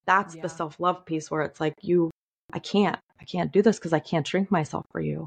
[0.06, 0.42] That's yeah.
[0.42, 2.12] the self love piece where it's like, you,
[2.52, 5.26] I can't, I can't do this because I can't shrink myself for you.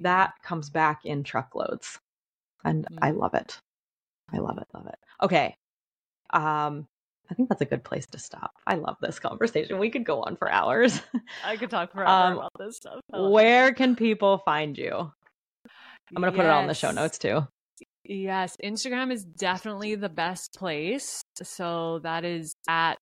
[0.00, 1.98] That comes back in truckloads
[2.64, 2.98] and mm-hmm.
[3.02, 3.58] I love it.
[4.32, 4.98] I love it, love it.
[5.22, 5.54] Okay.
[6.30, 6.86] Um
[7.30, 8.52] I think that's a good place to stop.
[8.66, 9.78] I love this conversation.
[9.78, 11.00] We could go on for hours.
[11.44, 13.00] I could talk forever um, about this stuff.
[13.08, 13.76] Where it.
[13.76, 15.10] can people find you?
[16.14, 16.44] I'm going to yes.
[16.44, 17.46] put it on the show notes too.
[18.04, 21.22] Yes, Instagram is definitely the best place.
[21.42, 22.98] So that is at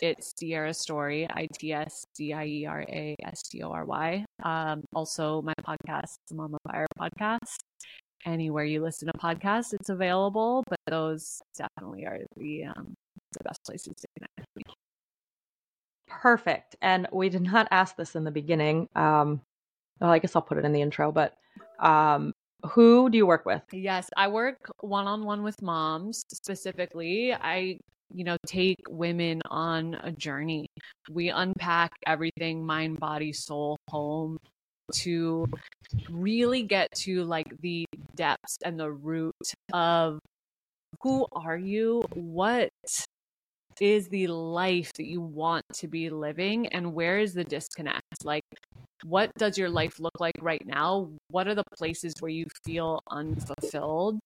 [0.00, 3.84] it's Diera Story, I T S D I E R A S T O R
[3.84, 4.24] Y.
[4.42, 7.58] Um, also, my podcast, the Mama Fire podcast
[8.26, 12.94] anywhere you listen to podcasts, it's available, but those definitely are the um,
[13.32, 14.74] the best places to connect with me.
[16.08, 16.76] Perfect.
[16.82, 18.88] And we did not ask this in the beginning.
[18.96, 19.40] Um,
[20.00, 21.36] well, I guess I'll put it in the intro, but
[21.78, 22.32] um,
[22.72, 23.62] Who do you work with?
[23.72, 27.32] Yes, I work one on one with moms specifically.
[27.32, 27.78] I,
[28.12, 30.66] you know, take women on a journey.
[31.10, 34.38] We unpack everything mind, body, soul, home
[34.96, 35.46] to
[36.10, 39.34] really get to like the depths and the root
[39.72, 40.18] of
[41.02, 42.02] who are you?
[42.14, 42.70] What
[43.80, 48.24] is the life that you want to be living and where is the disconnect?
[48.24, 48.44] Like
[49.04, 51.10] what does your life look like right now?
[51.30, 54.18] What are the places where you feel unfulfilled?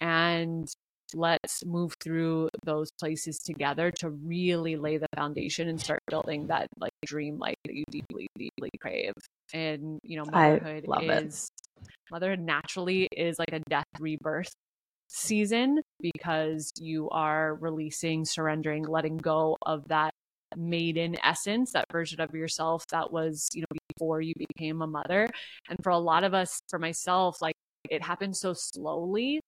[0.00, 0.68] And
[1.14, 6.68] let's move through those places together to really lay the foundation and start building that
[6.78, 9.12] like dream life that you deeply deeply crave.
[9.52, 11.50] And you know motherhood is
[11.82, 11.90] it.
[12.12, 14.52] motherhood naturally is like a death rebirth
[15.10, 20.12] season because you are releasing, surrendering, letting go of that
[20.56, 25.28] maiden essence, that version of yourself that was, you know, before you became a mother.
[25.68, 27.54] And for a lot of us, for myself, like
[27.88, 29.40] it happened so slowly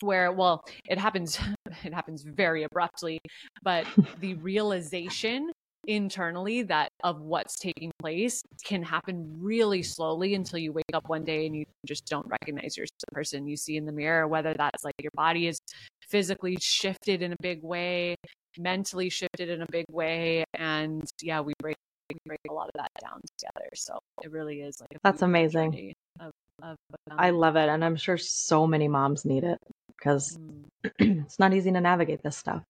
[0.00, 1.38] where well it happens
[1.84, 3.18] it happens very abruptly
[3.62, 3.86] but
[4.20, 5.50] the realization
[5.88, 11.24] internally that of what's taking place can happen really slowly until you wake up one
[11.24, 14.84] day and you just don't recognize your person you see in the mirror whether that's
[14.84, 15.58] like your body is
[16.06, 18.14] physically shifted in a big way
[18.58, 21.76] mentally shifted in a big way and yeah we break
[22.10, 23.68] we break a lot of that down together.
[23.74, 25.94] So it really is like that's amazing.
[26.20, 26.32] of,
[26.62, 26.76] of,
[27.10, 29.58] um, i love it and i'm sure so many moms need it
[29.96, 30.64] because mm.
[31.26, 32.62] it's not easy to navigate this stuff.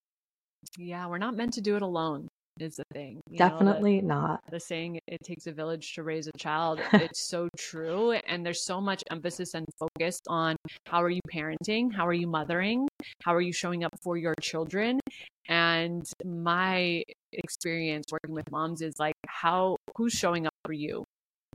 [0.76, 2.28] Yeah we're not meant to do it alone
[2.62, 3.20] is the thing.
[3.36, 4.40] Definitely know, not.
[4.50, 6.80] The saying it takes a village to raise a child.
[6.92, 8.12] it's so true.
[8.12, 10.56] And there's so much emphasis and focus on
[10.86, 11.92] how are you parenting?
[11.92, 12.88] How are you mothering?
[13.22, 15.00] How are you showing up for your children?
[15.48, 17.02] And my
[17.32, 21.04] experience working with moms is like how who's showing up for you?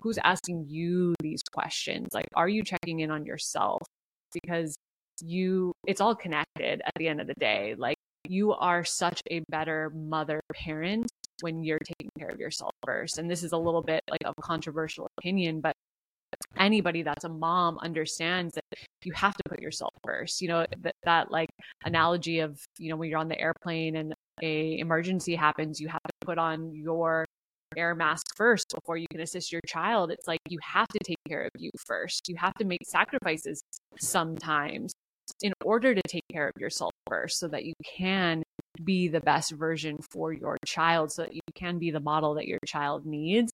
[0.02, 2.10] Who's asking you these questions?
[2.14, 3.82] Like are you checking in on yourself?
[4.34, 4.76] Because
[5.22, 7.76] you it's all connected at the end of the day.
[7.78, 7.98] Like
[8.28, 13.18] you are such a better mother parent when you're taking care of yourself first.
[13.18, 15.74] And this is a little bit like a controversial opinion, but
[16.58, 18.64] anybody that's a mom understands that
[19.04, 20.42] you have to put yourself first.
[20.42, 21.50] You know, that, that like
[21.86, 26.02] analogy of, you know, when you're on the airplane and a emergency happens, you have
[26.04, 27.26] to put on your
[27.76, 30.12] air mask first before you can assist your child.
[30.12, 32.30] It's like you have to take care of you first.
[32.30, 33.62] You have to make sacrifices
[34.00, 34.94] sometimes
[35.42, 36.92] in order to take care of yourself
[37.28, 38.44] so that you can
[38.84, 42.48] be the best version for your child so that you can be the model that
[42.48, 43.52] your child needs.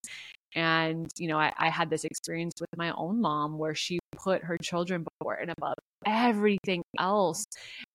[0.56, 4.44] And you know I, I, had this experience with my own mom where she put
[4.44, 5.76] her children before and above
[6.08, 7.46] everything else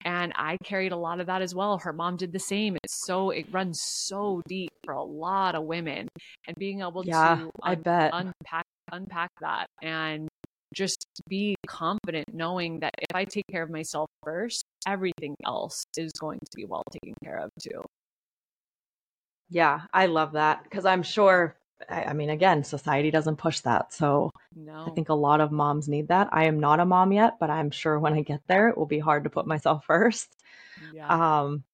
[0.04, 1.78] and i carried a lot of that as well.
[1.78, 2.76] Her mom did the same.
[2.84, 6.06] It's so it runs so deep for a lot of women
[6.46, 8.10] and being able yeah, to un- i bet.
[8.14, 10.28] unpack unpack that and
[10.74, 16.12] just be confident knowing that if I take care of myself first, everything else is
[16.12, 17.82] going to be well taken care of too.
[19.50, 21.56] Yeah, I love that because I'm sure,
[21.88, 23.92] I, I, mean, again, society doesn't push that.
[23.92, 24.86] So no.
[24.86, 26.28] I think a lot of moms need that.
[26.32, 28.86] I am not a mom yet, but I'm sure when I get there, it will
[28.86, 30.34] be hard to put myself first.
[30.92, 31.06] Yeah.
[31.08, 31.64] Um,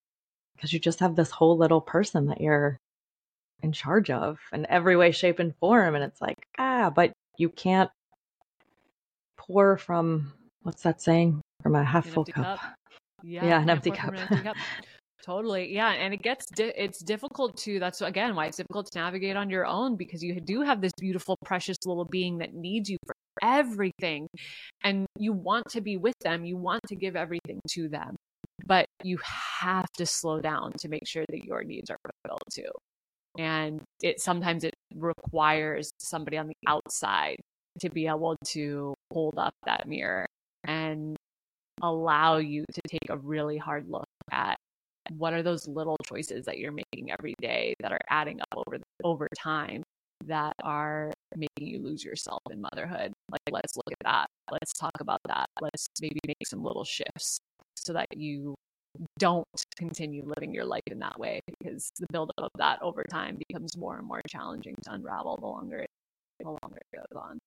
[0.54, 2.78] because you just have this whole little person that you're
[3.62, 5.94] in charge of in every way, shape, and form.
[5.94, 7.90] And it's like, ah, but you can't
[9.50, 10.32] pour from
[10.62, 11.40] what's that saying?
[11.62, 12.60] From a half full cup.
[12.60, 12.74] cup.
[13.22, 14.14] Yeah, yeah, an empty cup.
[14.14, 14.56] An empty cup.
[15.22, 15.74] Totally.
[15.74, 15.90] Yeah.
[15.90, 19.50] And it gets, di- it's difficult to, that's again why it's difficult to navigate on
[19.50, 23.14] your own because you do have this beautiful, precious little being that needs you for
[23.42, 24.26] everything.
[24.82, 28.16] And you want to be with them, you want to give everything to them,
[28.64, 29.18] but you
[29.60, 32.70] have to slow down to make sure that your needs are fulfilled too.
[33.38, 37.36] And it sometimes it requires somebody on the outside
[37.78, 40.26] to be able to hold up that mirror
[40.64, 41.16] and
[41.82, 44.56] allow you to take a really hard look at
[45.16, 48.78] what are those little choices that you're making every day that are adding up over
[49.02, 49.82] over time
[50.26, 53.12] that are making you lose yourself in motherhood.
[53.30, 54.26] Like let's look at that.
[54.52, 55.46] Let's talk about that.
[55.60, 57.38] Let's maybe make some little shifts
[57.76, 58.54] so that you
[59.18, 63.38] don't continue living your life in that way because the buildup of that over time
[63.48, 65.88] becomes more and more challenging to unravel the longer it
[66.40, 67.38] the longer it goes on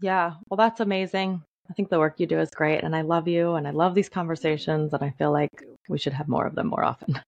[0.00, 0.34] yeah.
[0.48, 1.42] Well, that's amazing.
[1.70, 2.82] I think the work you do is great.
[2.82, 4.92] And I love you and I love these conversations.
[4.94, 5.50] And I feel like
[5.88, 7.20] we should have more of them more often.